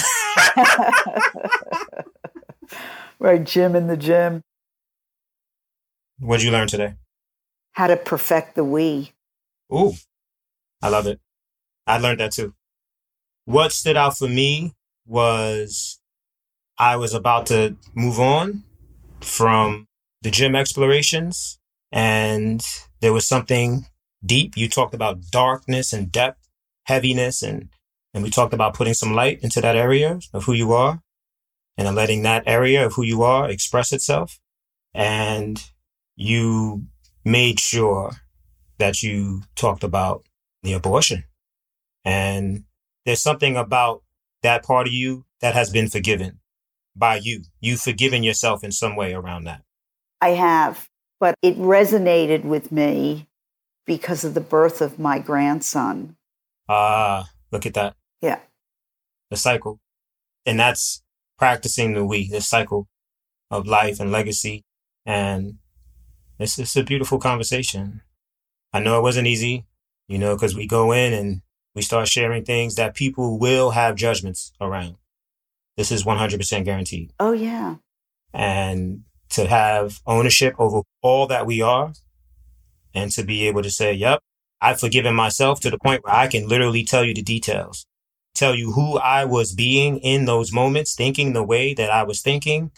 right, 3.19 3.43
gym 3.43 3.75
in 3.75 3.87
the 3.87 3.97
gym. 3.97 4.43
What 6.19 6.37
did 6.37 6.45
you 6.45 6.51
learn 6.51 6.67
today? 6.67 6.93
How 7.71 7.87
to 7.87 7.97
perfect 7.97 8.55
the 8.55 8.63
we. 8.63 9.11
Ooh, 9.73 9.93
I 10.83 10.89
love 10.89 11.07
it. 11.07 11.19
I 11.87 11.97
learned 11.97 12.19
that 12.19 12.31
too. 12.31 12.53
What 13.45 13.71
stood 13.71 13.97
out 13.97 14.17
for 14.17 14.27
me 14.27 14.73
was 15.07 15.99
I 16.77 16.95
was 16.95 17.15
about 17.15 17.47
to 17.47 17.75
move 17.95 18.19
on 18.19 18.63
from 19.19 19.87
the 20.21 20.29
gym 20.29 20.55
explorations 20.55 21.57
and 21.91 22.65
there 23.01 23.13
was 23.13 23.27
something 23.27 23.85
deep. 24.25 24.55
You 24.55 24.69
talked 24.69 24.93
about 24.93 25.21
darkness 25.31 25.93
and 25.93 26.11
depth, 26.11 26.47
heaviness, 26.85 27.41
and, 27.41 27.69
and 28.13 28.23
we 28.23 28.29
talked 28.29 28.53
about 28.53 28.73
putting 28.73 28.93
some 28.93 29.13
light 29.13 29.39
into 29.41 29.61
that 29.61 29.75
area 29.75 30.19
of 30.33 30.45
who 30.45 30.53
you 30.53 30.73
are 30.73 31.01
and 31.77 31.95
letting 31.95 32.23
that 32.23 32.43
area 32.45 32.85
of 32.85 32.93
who 32.93 33.03
you 33.03 33.23
are 33.23 33.49
express 33.49 33.91
itself. 33.91 34.39
And 34.93 35.63
you 36.15 36.83
made 37.23 37.59
sure 37.59 38.11
that 38.77 39.01
you 39.01 39.43
talked 39.55 39.83
about 39.83 40.25
the 40.63 40.73
abortion. 40.73 41.23
And 42.03 42.65
there's 43.05 43.21
something 43.21 43.55
about 43.55 44.03
that 44.43 44.63
part 44.63 44.87
of 44.87 44.93
you 44.93 45.25
that 45.39 45.53
has 45.53 45.69
been 45.69 45.87
forgiven 45.87 46.39
by 46.95 47.15
you. 47.15 47.43
You've 47.59 47.81
forgiven 47.81 48.23
yourself 48.23 48.63
in 48.63 48.71
some 48.71 48.95
way 48.95 49.13
around 49.13 49.45
that. 49.45 49.63
I 50.19 50.29
have, 50.29 50.87
but 51.21 51.35
it 51.43 51.55
resonated 51.57 52.43
with 52.43 52.71
me 52.71 53.27
because 53.85 54.25
of 54.25 54.33
the 54.33 54.41
birth 54.41 54.81
of 54.81 54.97
my 54.97 55.19
grandson. 55.19 56.17
Ah, 56.67 57.19
uh, 57.19 57.23
look 57.51 57.67
at 57.67 57.75
that. 57.75 57.95
Yeah. 58.21 58.39
The 59.29 59.37
cycle. 59.37 59.79
And 60.47 60.59
that's 60.59 61.03
practicing 61.37 61.93
the 61.93 62.03
we, 62.03 62.27
the 62.27 62.41
cycle 62.41 62.89
of 63.51 63.67
life 63.67 63.99
and 63.99 64.11
legacy. 64.11 64.65
And 65.05 65.59
it's 66.39 66.55
just 66.55 66.75
a 66.75 66.83
beautiful 66.83 67.19
conversation. 67.19 68.01
I 68.73 68.79
know 68.79 68.97
it 68.97 69.03
wasn't 69.03 69.27
easy, 69.27 69.67
you 70.07 70.17
know, 70.17 70.35
because 70.35 70.55
we 70.55 70.65
go 70.65 70.91
in 70.91 71.13
and 71.13 71.41
we 71.75 71.83
start 71.83 72.07
sharing 72.07 72.43
things 72.43 72.75
that 72.75 72.95
people 72.95 73.37
will 73.37 73.71
have 73.71 73.95
judgments 73.95 74.53
around. 74.59 74.95
This 75.77 75.91
is 75.91 76.03
100% 76.03 76.65
guaranteed. 76.65 77.13
Oh, 77.19 77.31
yeah. 77.31 77.75
And 78.33 79.03
to 79.31 79.47
have 79.47 79.99
ownership 80.05 80.55
over 80.59 80.81
all 81.01 81.27
that 81.27 81.45
we 81.45 81.61
are 81.61 81.93
and 82.93 83.11
to 83.11 83.23
be 83.23 83.47
able 83.47 83.63
to 83.63 83.71
say, 83.71 83.93
yep, 83.93 84.21
I've 84.61 84.79
forgiven 84.79 85.15
myself 85.15 85.59
to 85.61 85.69
the 85.69 85.79
point 85.79 86.03
where 86.03 86.13
I 86.13 86.27
can 86.27 86.47
literally 86.47 86.83
tell 86.83 87.03
you 87.03 87.13
the 87.13 87.23
details, 87.23 87.85
tell 88.35 88.53
you 88.53 88.73
who 88.73 88.97
I 88.97 89.25
was 89.25 89.53
being 89.53 89.97
in 89.99 90.25
those 90.25 90.53
moments, 90.53 90.93
thinking 90.93 91.33
the 91.33 91.43
way 91.43 91.73
that 91.73 91.89
I 91.89 92.03
was 92.03 92.21
thinking. 92.21 92.71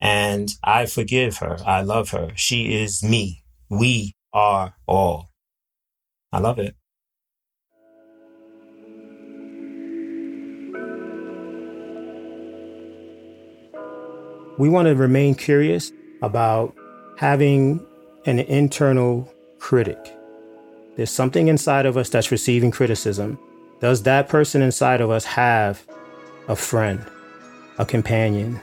And 0.00 0.48
I 0.64 0.86
forgive 0.86 1.38
her. 1.38 1.58
I 1.66 1.82
love 1.82 2.10
her. 2.10 2.30
She 2.34 2.80
is 2.80 3.02
me. 3.02 3.44
We 3.68 4.14
are 4.32 4.74
all. 4.86 5.30
I 6.32 6.38
love 6.38 6.58
it. 6.58 6.74
We 14.60 14.68
want 14.68 14.88
to 14.88 14.94
remain 14.94 15.36
curious 15.36 15.90
about 16.20 16.76
having 17.16 17.82
an 18.26 18.40
internal 18.40 19.32
critic. 19.58 20.14
There's 20.96 21.10
something 21.10 21.48
inside 21.48 21.86
of 21.86 21.96
us 21.96 22.10
that's 22.10 22.30
receiving 22.30 22.70
criticism. 22.70 23.38
Does 23.80 24.02
that 24.02 24.28
person 24.28 24.60
inside 24.60 25.00
of 25.00 25.08
us 25.08 25.24
have 25.24 25.82
a 26.46 26.54
friend, 26.54 27.02
a 27.78 27.86
companion, 27.86 28.60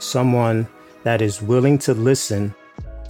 someone 0.00 0.66
that 1.04 1.22
is 1.22 1.40
willing 1.40 1.78
to 1.78 1.94
listen 1.94 2.52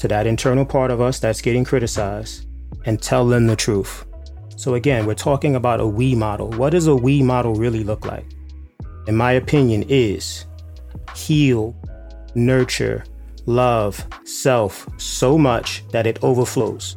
to 0.00 0.06
that 0.06 0.26
internal 0.26 0.66
part 0.66 0.90
of 0.90 1.00
us 1.00 1.18
that's 1.18 1.40
getting 1.40 1.64
criticized 1.64 2.46
and 2.84 3.00
tell 3.00 3.26
them 3.26 3.46
the 3.46 3.56
truth? 3.56 4.04
So, 4.56 4.74
again, 4.74 5.06
we're 5.06 5.14
talking 5.14 5.56
about 5.56 5.80
a 5.80 5.86
we 5.86 6.14
model. 6.14 6.50
What 6.50 6.72
does 6.72 6.86
a 6.86 6.94
we 6.94 7.22
model 7.22 7.54
really 7.54 7.82
look 7.82 8.04
like? 8.04 8.26
In 9.06 9.16
my 9.16 9.32
opinion, 9.32 9.86
is 9.88 10.44
heal, 11.14 11.74
nurture, 12.36 13.04
love 13.46 14.06
self 14.24 14.86
so 15.00 15.36
much 15.36 15.86
that 15.88 16.06
it 16.06 16.22
overflows 16.22 16.96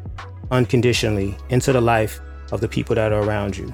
unconditionally 0.52 1.36
into 1.50 1.72
the 1.72 1.82
life 1.82 2.20
of 2.52 2.62
the 2.62 2.68
people 2.68 2.96
that 2.96 3.12
are 3.12 3.24
around 3.24 3.58
you. 3.58 3.74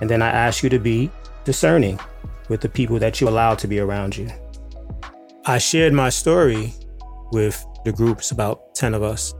And 0.00 0.08
then 0.08 0.22
I 0.22 0.28
ask 0.28 0.62
you 0.62 0.70
to 0.70 0.78
be 0.78 1.10
discerning 1.44 1.98
with 2.48 2.60
the 2.60 2.68
people 2.68 2.98
that 2.98 3.20
you 3.20 3.28
allow 3.28 3.54
to 3.54 3.68
be 3.68 3.78
around 3.78 4.16
you. 4.16 4.28
I 5.46 5.58
shared 5.58 5.92
my 5.92 6.08
story 6.08 6.72
with 7.32 7.64
the 7.84 7.92
groups, 7.92 8.30
about 8.30 8.74
10 8.74 8.94
of 8.94 9.02
us, 9.02 9.34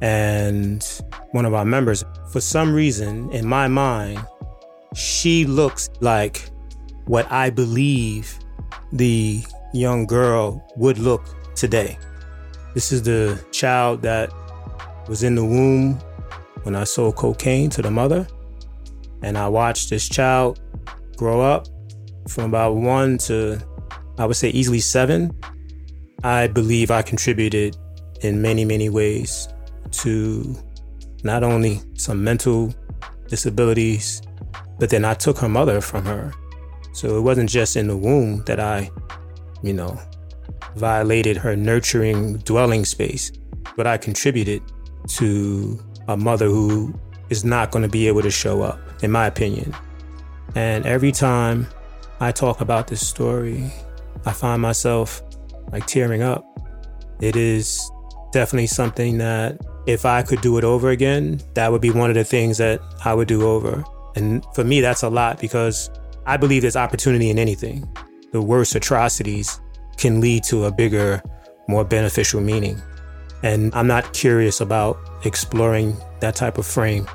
and 0.00 0.84
one 1.32 1.44
of 1.44 1.54
our 1.54 1.64
members. 1.64 2.04
For 2.30 2.40
some 2.40 2.72
reason, 2.72 3.30
in 3.30 3.46
my 3.46 3.68
mind, 3.68 4.24
she 4.94 5.44
looks 5.44 5.90
like 6.00 6.50
what 7.06 7.30
I 7.30 7.50
believe 7.50 8.38
the 8.92 9.44
young 9.74 10.06
girl 10.06 10.64
would 10.76 10.98
look 10.98 11.22
today. 11.54 11.98
This 12.74 12.92
is 12.92 13.02
the 13.02 13.44
child 13.52 14.02
that 14.02 14.30
was 15.08 15.22
in 15.22 15.34
the 15.34 15.44
womb 15.44 15.98
when 16.62 16.74
I 16.74 16.84
sold 16.84 17.16
cocaine 17.16 17.70
to 17.70 17.82
the 17.82 17.90
mother. 17.90 18.26
And 19.22 19.36
I 19.36 19.48
watched 19.48 19.90
this 19.90 20.08
child 20.08 20.60
grow 21.16 21.40
up 21.40 21.66
from 22.28 22.44
about 22.44 22.76
one 22.76 23.18
to, 23.18 23.60
I 24.18 24.26
would 24.26 24.36
say, 24.36 24.50
easily 24.50 24.80
seven. 24.80 25.36
I 26.22 26.46
believe 26.46 26.90
I 26.90 27.02
contributed 27.02 27.76
in 28.22 28.40
many, 28.40 28.64
many 28.64 28.88
ways 28.88 29.48
to 29.90 30.56
not 31.22 31.42
only 31.42 31.80
some 31.94 32.22
mental 32.22 32.74
disabilities, 33.28 34.22
but 34.78 34.90
then 34.90 35.04
I 35.04 35.14
took 35.14 35.38
her 35.38 35.48
mother 35.48 35.80
from 35.80 36.04
her. 36.04 36.32
So 36.92 37.18
it 37.18 37.20
wasn't 37.20 37.50
just 37.50 37.76
in 37.76 37.88
the 37.88 37.96
womb 37.96 38.42
that 38.44 38.60
I, 38.60 38.90
you 39.64 39.72
know, 39.72 39.98
violated 40.76 41.36
her 41.38 41.56
nurturing 41.56 42.36
dwelling 42.38 42.84
space, 42.84 43.32
but 43.76 43.86
I 43.86 43.96
contributed 43.96 44.62
to 45.08 45.80
a 46.08 46.16
mother 46.16 46.46
who 46.46 46.94
is 47.30 47.44
not 47.44 47.70
going 47.70 47.82
to 47.82 47.88
be 47.88 48.06
able 48.06 48.22
to 48.22 48.30
show 48.30 48.62
up, 48.62 48.78
in 49.02 49.10
my 49.10 49.26
opinion. 49.26 49.74
And 50.54 50.84
every 50.86 51.12
time 51.12 51.66
I 52.20 52.30
talk 52.30 52.60
about 52.60 52.88
this 52.88 53.06
story, 53.06 53.72
I 54.26 54.32
find 54.32 54.60
myself 54.60 55.22
like 55.72 55.86
tearing 55.86 56.22
up. 56.22 56.44
It 57.20 57.36
is 57.36 57.90
definitely 58.32 58.66
something 58.66 59.18
that 59.18 59.58
if 59.86 60.04
I 60.04 60.22
could 60.22 60.40
do 60.40 60.58
it 60.58 60.64
over 60.64 60.90
again, 60.90 61.40
that 61.54 61.72
would 61.72 61.80
be 61.80 61.90
one 61.90 62.10
of 62.10 62.14
the 62.14 62.24
things 62.24 62.58
that 62.58 62.80
I 63.04 63.14
would 63.14 63.28
do 63.28 63.46
over. 63.46 63.82
And 64.16 64.44
for 64.54 64.64
me, 64.64 64.80
that's 64.80 65.02
a 65.02 65.08
lot 65.08 65.40
because 65.40 65.90
I 66.26 66.36
believe 66.36 66.62
there's 66.62 66.76
opportunity 66.76 67.30
in 67.30 67.38
anything. 67.38 67.88
The 68.34 68.42
worst 68.42 68.74
atrocities 68.74 69.60
can 69.96 70.20
lead 70.20 70.42
to 70.50 70.64
a 70.64 70.72
bigger, 70.72 71.22
more 71.68 71.84
beneficial 71.84 72.40
meaning. 72.40 72.82
And 73.44 73.72
I'm 73.76 73.86
not 73.86 74.12
curious 74.12 74.60
about 74.60 74.98
exploring 75.24 75.96
that 76.18 76.34
type 76.34 76.58
of 76.58 76.66
frame, 76.66 77.06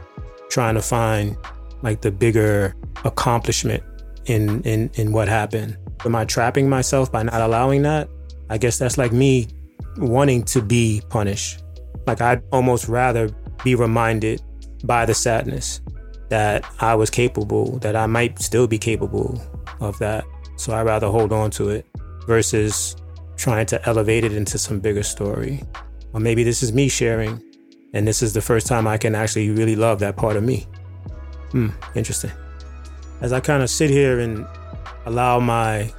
trying 0.50 0.76
to 0.76 0.82
find 0.82 1.36
like 1.82 2.00
the 2.00 2.10
bigger 2.10 2.74
accomplishment 3.04 3.84
in, 4.28 4.62
in, 4.62 4.92
in 4.94 5.12
what 5.12 5.28
happened. 5.28 5.78
Am 6.06 6.16
I 6.16 6.24
trapping 6.24 6.70
myself 6.70 7.12
by 7.12 7.24
not 7.24 7.42
allowing 7.42 7.82
that? 7.82 8.08
I 8.50 8.58
guess 8.58 8.78
that's 8.78 8.98
like 8.98 9.12
me 9.12 9.50
wanting 9.98 10.44
to 10.44 10.62
be 10.62 11.02
punished. 11.10 11.62
Like 12.08 12.22
I'd 12.22 12.42
almost 12.54 12.88
rather 12.88 13.30
be 13.66 13.76
reminded 13.76 14.42
by 14.86 15.06
the 15.06 15.14
sadness 15.14 15.82
that 16.30 16.64
I 16.80 16.96
was 16.96 17.10
capable, 17.10 17.78
that 17.80 17.98
I 17.98 18.06
might 18.06 18.40
still 18.40 18.68
be 18.68 18.78
capable 18.78 19.38
of 19.82 20.00
that. 20.00 20.24
So 20.60 20.74
I'd 20.74 20.86
rather 20.86 21.08
hold 21.08 21.32
on 21.32 21.52
to 21.52 21.70
it 21.70 21.86
versus 22.28 22.98
trying 23.38 23.66
to 23.68 23.88
elevate 23.88 24.26
it 24.26 24.34
into 24.34 24.58
some 24.58 24.82
bigger 24.82 25.04
story. 25.04 25.64
Or 26.12 26.20
maybe 26.20 26.44
this 26.44 26.62
is 26.62 26.74
me 26.74 26.90
sharing, 26.90 27.42
and 27.94 28.06
this 28.06 28.22
is 28.22 28.34
the 28.34 28.42
first 28.42 28.68
time 28.68 28.86
I 28.86 28.98
can 28.98 29.16
actually 29.16 29.52
really 29.52 29.78
love 29.78 30.00
that 30.00 30.18
part 30.18 30.36
of 30.36 30.44
me. 30.44 30.68
Hmm, 31.52 31.70
interesting. 31.96 32.32
As 33.22 33.32
I 33.32 33.40
kind 33.40 33.64
of 33.64 33.70
sit 33.70 33.90
here 33.90 34.20
and 34.20 34.46
allow 35.06 35.40
my 35.40 35.94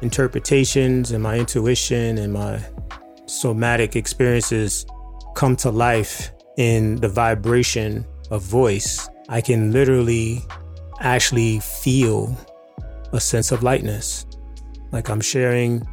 interpretations 0.00 1.12
and 1.12 1.22
my 1.22 1.36
intuition 1.36 2.16
and 2.16 2.32
my 2.32 2.64
somatic 3.26 3.94
experiences 3.94 4.86
come 5.34 5.54
to 5.56 5.70
life 5.70 6.32
in 6.56 6.96
the 6.96 7.10
vibration 7.10 8.06
of 8.30 8.40
voice, 8.40 9.06
I 9.28 9.42
can 9.42 9.70
literally 9.70 10.40
actually 11.00 11.60
feel 11.60 12.34
a 13.12 13.20
sense 13.20 13.52
of 13.52 13.62
lightness. 13.62 14.26
Like 14.92 15.08
I'm 15.08 15.20
sharing 15.20 15.86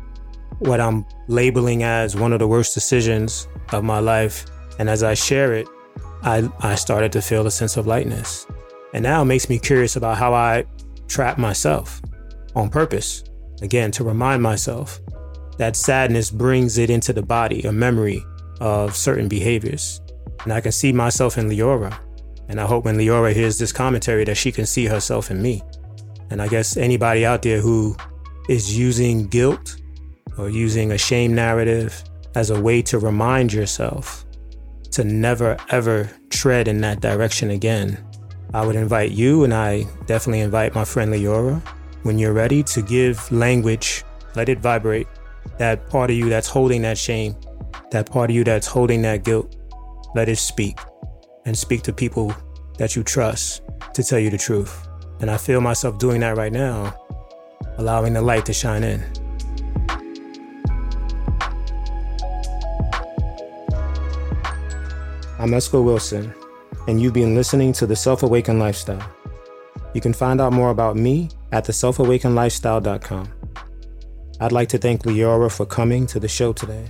what 0.59 0.80
I'm 0.80 1.05
labeling 1.28 1.84
as 1.84 2.16
one 2.16 2.34
of 2.34 2.39
the 2.39 2.47
worst 2.47 2.74
decisions 2.74 3.47
of 3.72 3.84
my 3.84 3.99
life. 3.99 4.45
And 4.80 4.89
as 4.89 5.03
I 5.03 5.13
share 5.13 5.53
it, 5.53 5.68
I, 6.24 6.49
I 6.59 6.76
started 6.76 7.11
to 7.13 7.22
feel 7.22 7.45
a 7.45 7.51
sense 7.51 7.78
of 7.78 7.88
lightness. 7.88 8.47
And 8.93 9.03
now 9.03 9.22
it 9.22 9.26
makes 9.26 9.49
me 9.49 9.59
curious 9.59 9.95
about 9.95 10.18
how 10.18 10.34
I 10.34 10.66
trap 11.07 11.38
myself 11.38 12.01
on 12.55 12.70
purpose. 12.70 13.24
Again, 13.61 13.91
to 13.91 14.03
remind 14.03 14.41
myself 14.41 14.99
that 15.57 15.76
sadness 15.76 16.32
brings 16.32 16.78
it 16.78 16.89
into 16.89 17.13
the 17.13 17.22
body, 17.22 17.61
a 17.63 17.72
memory 17.72 18.24
of 18.59 18.95
certain 18.95 19.28
behaviors. 19.28 20.01
And 20.43 20.53
I 20.53 20.61
can 20.61 20.72
see 20.72 20.91
myself 20.91 21.38
in 21.38 21.49
Leora. 21.49 21.97
And 22.47 22.59
I 22.59 22.66
hope 22.66 22.86
when 22.86 22.97
Leora 22.97 23.34
hears 23.34 23.57
this 23.57 23.72
commentary 23.72 24.24
that 24.26 24.38
she 24.38 24.51
can 24.51 24.66
see 24.66 24.86
herself 24.86 25.32
in 25.32 25.41
me. 25.41 25.63
And 26.30 26.41
I 26.41 26.47
guess 26.47 26.78
anybody 26.78 27.26
out 27.26 27.41
there 27.41 27.61
who 27.61 27.95
is 28.49 28.78
using 28.78 29.28
guilt 29.28 29.78
or 30.38 30.49
using 30.49 30.91
a 30.91 30.97
shame 30.97 31.34
narrative 31.34 32.03
as 32.36 32.49
a 32.49 32.61
way 32.61 32.82
to 32.84 32.99
remind 32.99 33.53
yourself 33.53 34.26
to 34.91 35.03
never 35.03 35.57
ever 35.69 36.09
tread 36.30 36.67
in 36.67 36.82
that 36.82 37.01
direction 37.01 37.49
again. 37.49 37.97
I 38.53 38.65
would 38.65 38.76
invite 38.76 39.11
you, 39.11 39.43
and 39.43 39.53
I 39.53 39.84
definitely 40.05 40.39
invite 40.41 40.76
my 40.76 40.86
friend 40.86 41.11
Leora, 41.13 41.61
when 42.03 42.19
you're 42.19 42.34
ready 42.34 42.63
to 42.63 42.82
give 42.82 43.30
language, 43.32 44.03
let 44.36 44.47
it 44.47 44.59
vibrate. 44.59 45.07
That 45.57 45.89
part 45.89 46.09
of 46.09 46.15
you 46.15 46.30
that's 46.30 46.47
holding 46.47 46.82
that 46.84 46.97
shame, 46.97 47.36
that 47.91 48.09
part 48.09 48.30
of 48.30 48.36
you 48.36 48.43
that's 48.43 48.67
holding 48.67 49.01
that 49.01 49.23
guilt, 49.23 49.55
let 50.15 50.30
it 50.30 50.38
speak 50.38 50.80
and 51.45 51.57
speak 51.57 51.82
to 51.84 51.93
people 51.93 52.34
that 52.78 52.95
you 52.95 53.03
trust 53.03 53.61
to 53.93 54.03
tell 54.03 54.19
you 54.19 54.30
the 54.30 54.38
truth. 54.38 54.84
And 55.22 55.32
I 55.32 55.38
feel 55.38 55.61
myself 55.61 55.97
doing 55.97 56.22
that 56.22 56.38
right 56.38 56.51
now 56.51 56.93
allowing 57.78 58.13
the 58.13 58.22
light 58.22 58.45
to 58.45 58.53
shine 58.53 58.84
in. 58.84 59.03
I'm 65.38 65.51
Esco 65.51 65.84
Wilson, 65.84 66.34
and 66.88 67.01
you've 67.01 67.13
been 67.13 67.36
listening 67.36 67.74
to 67.74 67.86
The 67.86 67.95
Self 67.95 68.24
Awakened 68.24 68.59
Lifestyle. 68.59 69.07
You 69.93 70.01
can 70.01 70.13
find 70.13 70.41
out 70.41 70.53
more 70.53 70.72
about 70.72 70.95
me 70.95 71.30
at 71.51 71.66
theselfawakenedlifestyle.com. 71.66 73.34
I'd 74.39 74.51
like 74.51 74.70
to 74.70 74.78
thank 74.78 75.03
Leora 75.03 75.55
for 75.55 75.66
coming 75.66 76.07
to 76.07 76.20
the 76.20 76.28
show 76.28 76.51
today. 76.53 76.86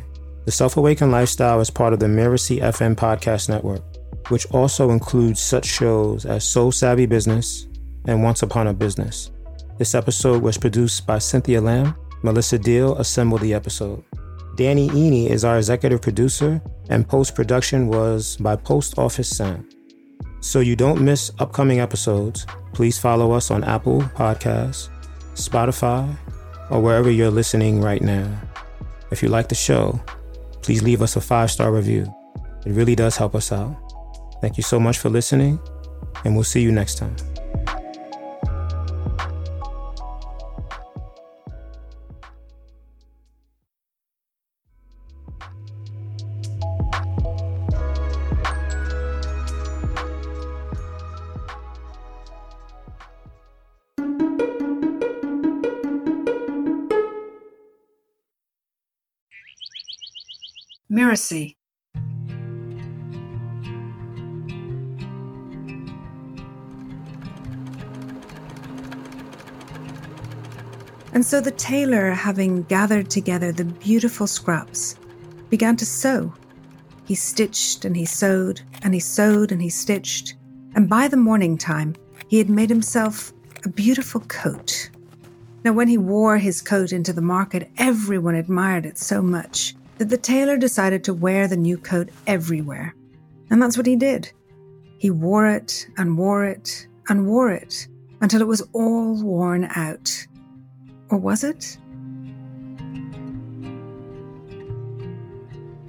The 0.45 0.51
Self 0.51 0.78
Awakened 0.78 1.11
Lifestyle 1.11 1.59
is 1.59 1.69
part 1.69 1.93
of 1.93 1.99
the 1.99 2.05
Mirasee 2.05 2.61
FM 2.61 2.95
podcast 2.95 3.49
network, 3.49 3.82
which 4.30 4.45
also 4.51 4.91
includes 4.91 5.39
such 5.39 5.65
shows 5.65 6.26
as 6.26 6.43
Soul 6.43 6.71
Savvy 6.71 7.07
Business 7.07 7.67
and 8.07 8.23
Once 8.23 8.43
Upon 8.43 8.67
a 8.67 8.73
Business. 8.73 9.31
This 9.77 9.95
episode 9.95 10.41
was 10.41 10.57
produced 10.57 11.05
by 11.05 11.19
Cynthia 11.19 11.61
Lamb. 11.61 11.95
Melissa 12.23 12.57
Deal 12.57 12.97
assembled 12.97 13.41
the 13.41 13.53
episode. 13.53 14.03
Danny 14.55 14.89
Iny 14.89 15.29
is 15.29 15.43
our 15.43 15.57
executive 15.57 16.01
producer, 16.01 16.61
and 16.89 17.07
post 17.07 17.35
production 17.35 17.87
was 17.87 18.37
by 18.37 18.55
Post 18.55 18.97
Office 18.97 19.29
Sound. 19.29 19.75
So 20.39 20.59
you 20.59 20.75
don't 20.75 21.01
miss 21.01 21.31
upcoming 21.39 21.79
episodes, 21.79 22.45
please 22.73 22.97
follow 22.97 23.31
us 23.31 23.51
on 23.51 23.63
Apple 23.63 24.01
Podcasts, 24.01 24.89
Spotify, 25.33 26.15
or 26.69 26.81
wherever 26.81 27.09
you're 27.09 27.31
listening 27.31 27.81
right 27.81 28.01
now. 28.01 28.41
If 29.11 29.21
you 29.21 29.29
like 29.29 29.49
the 29.49 29.55
show, 29.55 29.99
please 30.61 30.81
leave 30.81 31.01
us 31.01 31.15
a 31.15 31.21
five 31.21 31.51
star 31.51 31.71
review. 31.71 32.05
It 32.65 32.71
really 32.71 32.95
does 32.95 33.17
help 33.17 33.35
us 33.35 33.51
out. 33.51 33.75
Thank 34.41 34.57
you 34.57 34.63
so 34.63 34.79
much 34.79 34.99
for 34.99 35.09
listening, 35.09 35.59
and 36.23 36.35
we'll 36.35 36.43
see 36.43 36.61
you 36.61 36.71
next 36.71 36.95
time. 36.95 37.15
Mirasee. 61.05 61.55
And 71.13 71.25
so 71.25 71.39
the 71.39 71.51
tailor, 71.51 72.11
having 72.11 72.63
gathered 72.63 73.09
together 73.09 73.51
the 73.51 73.65
beautiful 73.65 74.27
scraps, 74.27 74.95
began 75.49 75.77
to 75.77 75.85
sew. 75.85 76.33
He 77.05 77.15
stitched 77.15 77.85
and 77.85 77.95
he 77.95 78.05
sewed, 78.05 78.61
and 78.81 78.93
he 78.93 78.99
sewed 78.99 79.51
and 79.51 79.61
he 79.61 79.69
stitched, 79.69 80.35
and 80.73 80.89
by 80.89 81.07
the 81.07 81.17
morning 81.17 81.57
time, 81.57 81.95
he 82.27 82.37
had 82.39 82.49
made 82.49 82.69
himself 82.69 83.31
a 83.63 83.69
beautiful 83.69 84.21
coat. 84.21 84.89
Now, 85.63 85.71
when 85.71 85.87
he 85.87 85.97
wore 85.97 86.37
his 86.37 86.61
coat 86.61 86.91
into 86.91 87.13
the 87.13 87.21
market, 87.21 87.71
everyone 87.77 88.35
admired 88.35 88.85
it 88.85 88.97
so 88.97 89.21
much 89.21 89.75
that 89.97 90.09
the 90.09 90.17
tailor 90.17 90.57
decided 90.57 91.03
to 91.03 91.13
wear 91.13 91.47
the 91.47 91.57
new 91.57 91.77
coat 91.77 92.09
everywhere. 92.27 92.93
And 93.49 93.61
that's 93.61 93.77
what 93.77 93.85
he 93.85 93.95
did. 93.95 94.31
He 94.97 95.09
wore 95.09 95.47
it 95.47 95.87
and 95.97 96.17
wore 96.17 96.45
it 96.45 96.87
and 97.09 97.27
wore 97.27 97.51
it 97.51 97.87
until 98.21 98.41
it 98.41 98.47
was 98.47 98.61
all 98.73 99.21
worn 99.21 99.65
out. 99.75 100.27
Or 101.09 101.17
was 101.17 101.43
it? 101.43 101.77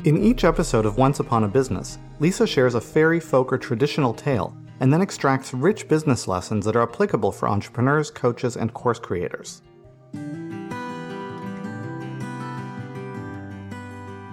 In 0.05 0.23
each 0.23 0.45
episode 0.45 0.87
of 0.87 0.99
Once 0.99 1.19
Upon 1.19 1.45
a 1.45 1.49
Business, 1.49 1.99
Lisa 2.21 2.47
shares 2.47 2.75
a 2.75 2.81
fairy 2.81 3.19
folk 3.19 3.53
or 3.53 3.59
traditional 3.59 4.15
tale 4.15 4.57
and 4.81 4.93
then 4.93 5.01
extracts 5.01 5.55
rich 5.55 5.89
business 5.89 6.29
lessons 6.29 6.65
that 6.65 6.77
are 6.77 6.83
applicable 6.83 7.33
for 7.33 7.49
entrepreneurs, 7.49 8.11
coaches, 8.11 8.57
and 8.57 8.73
course 8.75 8.99
creators. 8.99 9.63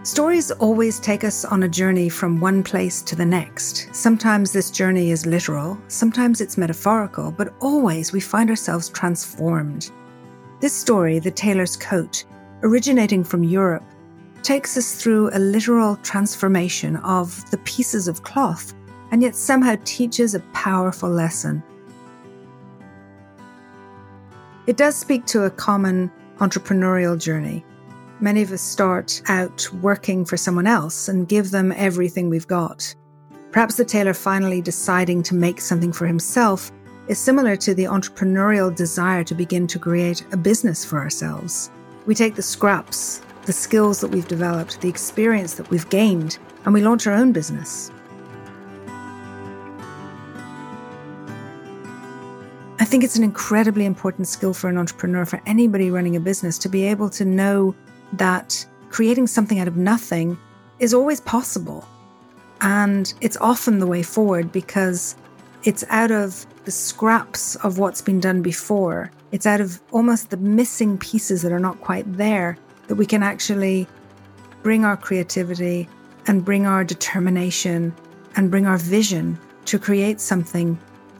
Stories 0.04 0.52
always 0.52 1.00
take 1.00 1.24
us 1.24 1.46
on 1.46 1.64
a 1.64 1.70
journey 1.70 2.10
from 2.10 2.42
one 2.42 2.62
place 2.62 3.02
to 3.04 3.16
the 3.16 3.26
next. 3.26 3.88
Sometimes 3.96 4.52
this 4.52 4.70
journey 4.70 5.12
is 5.12 5.26
literal, 5.26 5.78
sometimes 5.88 6.42
it's 6.42 6.58
metaphorical, 6.58 7.32
but 7.32 7.54
always 7.62 8.12
we 8.12 8.20
find 8.20 8.50
ourselves 8.50 8.90
transformed. 8.90 9.92
This 10.60 10.74
story, 10.74 11.20
The 11.20 11.32
Tailor's 11.32 11.78
Coat, 11.78 12.26
originating 12.64 13.24
from 13.24 13.46
Europe, 13.46 13.86
takes 14.42 14.76
us 14.76 14.94
through 15.02 15.30
a 15.32 15.40
literal 15.40 15.96
transformation 16.04 16.98
of 16.98 17.50
the 17.50 17.60
pieces 17.60 18.10
of 18.10 18.24
cloth 18.24 18.74
and 19.12 19.22
yet 19.22 19.38
somehow 19.38 19.78
teaches 19.86 20.36
a 20.36 20.42
powerful 20.52 21.10
lesson. 21.10 21.64
It 24.68 24.76
does 24.76 24.98
speak 24.98 25.26
to 25.28 25.44
a 25.44 25.50
common 25.50 26.12
entrepreneurial 26.40 27.18
journey. 27.18 27.64
Many 28.24 28.42
of 28.42 28.54
us 28.54 28.62
start 28.62 29.22
out 29.28 29.68
working 29.82 30.24
for 30.24 30.38
someone 30.38 30.66
else 30.66 31.10
and 31.10 31.28
give 31.28 31.52
them 31.52 31.74
everything 31.76 32.30
we've 32.30 32.48
got. 32.48 32.96
Perhaps 33.52 33.76
the 33.76 33.84
tailor 33.84 34.14
finally 34.14 34.62
deciding 34.62 35.24
to 35.24 35.36
make 35.36 35.60
something 35.60 35.92
for 35.92 36.08
himself 36.08 36.72
is 37.10 37.20
similar 37.20 37.58
to 37.58 37.74
the 37.74 37.84
entrepreneurial 37.84 38.74
desire 38.74 39.26
to 39.26 39.36
begin 39.36 39.68
to 39.68 39.78
create 39.78 40.26
a 40.32 40.38
business 40.38 40.86
for 40.86 41.00
ourselves. 41.00 41.70
We 42.06 42.16
take 42.16 42.36
the 42.36 42.42
scraps, 42.42 43.22
the 43.46 43.52
skills 43.52 44.00
that 44.00 44.12
we've 44.12 44.30
developed, 44.30 44.80
the 44.80 44.88
experience 44.88 45.56
that 45.56 45.70
we've 45.70 45.90
gained, 45.90 46.40
and 46.64 46.74
we 46.74 46.80
launch 46.80 47.06
our 47.08 47.14
own 47.14 47.34
business. 47.34 47.92
I 52.80 52.86
think 52.86 53.04
it's 53.04 53.18
an 53.18 53.26
incredibly 53.26 53.86
important 53.86 54.30
skill 54.30 54.54
for 54.54 54.70
an 54.70 54.78
entrepreneur, 54.78 55.26
for 55.26 55.42
anybody 55.46 55.92
running 55.92 56.16
a 56.16 56.22
business, 56.22 56.58
to 56.60 56.70
be 56.70 56.86
able 56.86 57.10
to 57.10 57.26
know 57.26 57.76
that 58.14 58.66
creating 58.90 59.28
something 59.28 59.60
out 59.60 59.68
of 59.68 59.78
nothing 59.78 60.38
is 60.80 60.94
always 60.94 61.20
possible. 61.22 61.88
And 62.62 63.14
it's 63.22 63.38
often 63.38 63.80
the 63.80 63.88
way 63.88 64.04
forward 64.04 64.52
because 64.52 65.16
it's 65.64 65.84
out 65.90 66.12
of 66.12 66.46
the 66.66 66.72
scraps 66.72 67.56
of 67.58 67.78
what's 67.78 68.02
been 68.02 68.20
done 68.20 68.42
before. 68.42 69.12
It's 69.32 69.46
out 69.46 69.62
of 69.62 69.82
almost 69.92 70.30
the 70.30 70.38
missing 70.38 70.98
pieces 70.98 71.42
that 71.42 71.52
are 71.52 71.60
not 71.60 71.82
quite 71.82 72.12
there 72.18 72.58
that 72.88 72.96
we 72.96 73.06
can 73.06 73.24
actually 73.24 73.88
bring 74.62 74.86
our 74.86 74.96
creativity 74.96 75.90
and 76.28 76.46
bring 76.46 76.66
our 76.66 76.84
determination 76.84 77.94
and 78.36 78.50
bring 78.50 78.66
our 78.66 78.78
vision 78.78 79.38
to 79.66 79.80
create 79.80 80.20
something 80.22 80.78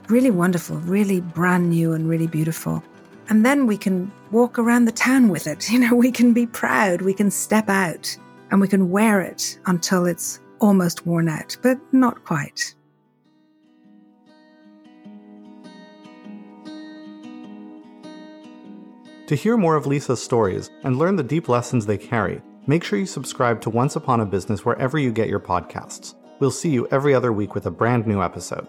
really 0.08 0.30
wonderful, 0.30 0.76
really 0.78 1.20
brand 1.20 1.70
new, 1.70 1.92
and 1.92 2.08
really 2.08 2.26
beautiful. 2.26 2.82
And 3.28 3.44
then 3.44 3.66
we 3.66 3.76
can 3.76 4.12
walk 4.30 4.58
around 4.58 4.84
the 4.84 4.92
town 4.92 5.28
with 5.28 5.46
it. 5.46 5.70
You 5.74 5.78
know, 5.80 5.94
we 5.94 6.12
can 6.12 6.32
be 6.32 6.46
proud, 6.46 7.02
we 7.02 7.14
can 7.14 7.30
step 7.30 7.68
out, 7.68 8.16
and 8.50 8.60
we 8.60 8.68
can 8.68 8.90
wear 8.90 9.20
it 9.20 9.58
until 9.66 10.06
it's 10.06 10.40
almost 10.60 11.06
worn 11.06 11.28
out, 11.28 11.56
but 11.62 11.78
not 11.92 12.24
quite. 12.24 12.74
To 19.28 19.34
hear 19.34 19.56
more 19.56 19.74
of 19.74 19.86
Lisa's 19.86 20.22
stories 20.22 20.70
and 20.82 20.98
learn 20.98 21.16
the 21.16 21.22
deep 21.22 21.48
lessons 21.48 21.86
they 21.86 21.96
carry, 21.96 22.42
make 22.66 22.84
sure 22.84 22.98
you 22.98 23.06
subscribe 23.06 23.60
to 23.62 23.70
Once 23.70 23.96
Upon 23.96 24.20
a 24.20 24.26
Business 24.26 24.66
wherever 24.66 24.98
you 24.98 25.12
get 25.12 25.30
your 25.30 25.40
podcasts. 25.40 26.14
We'll 26.40 26.50
see 26.50 26.68
you 26.68 26.86
every 26.90 27.14
other 27.14 27.32
week 27.32 27.54
with 27.54 27.64
a 27.64 27.70
brand 27.70 28.06
new 28.06 28.22
episode. 28.22 28.68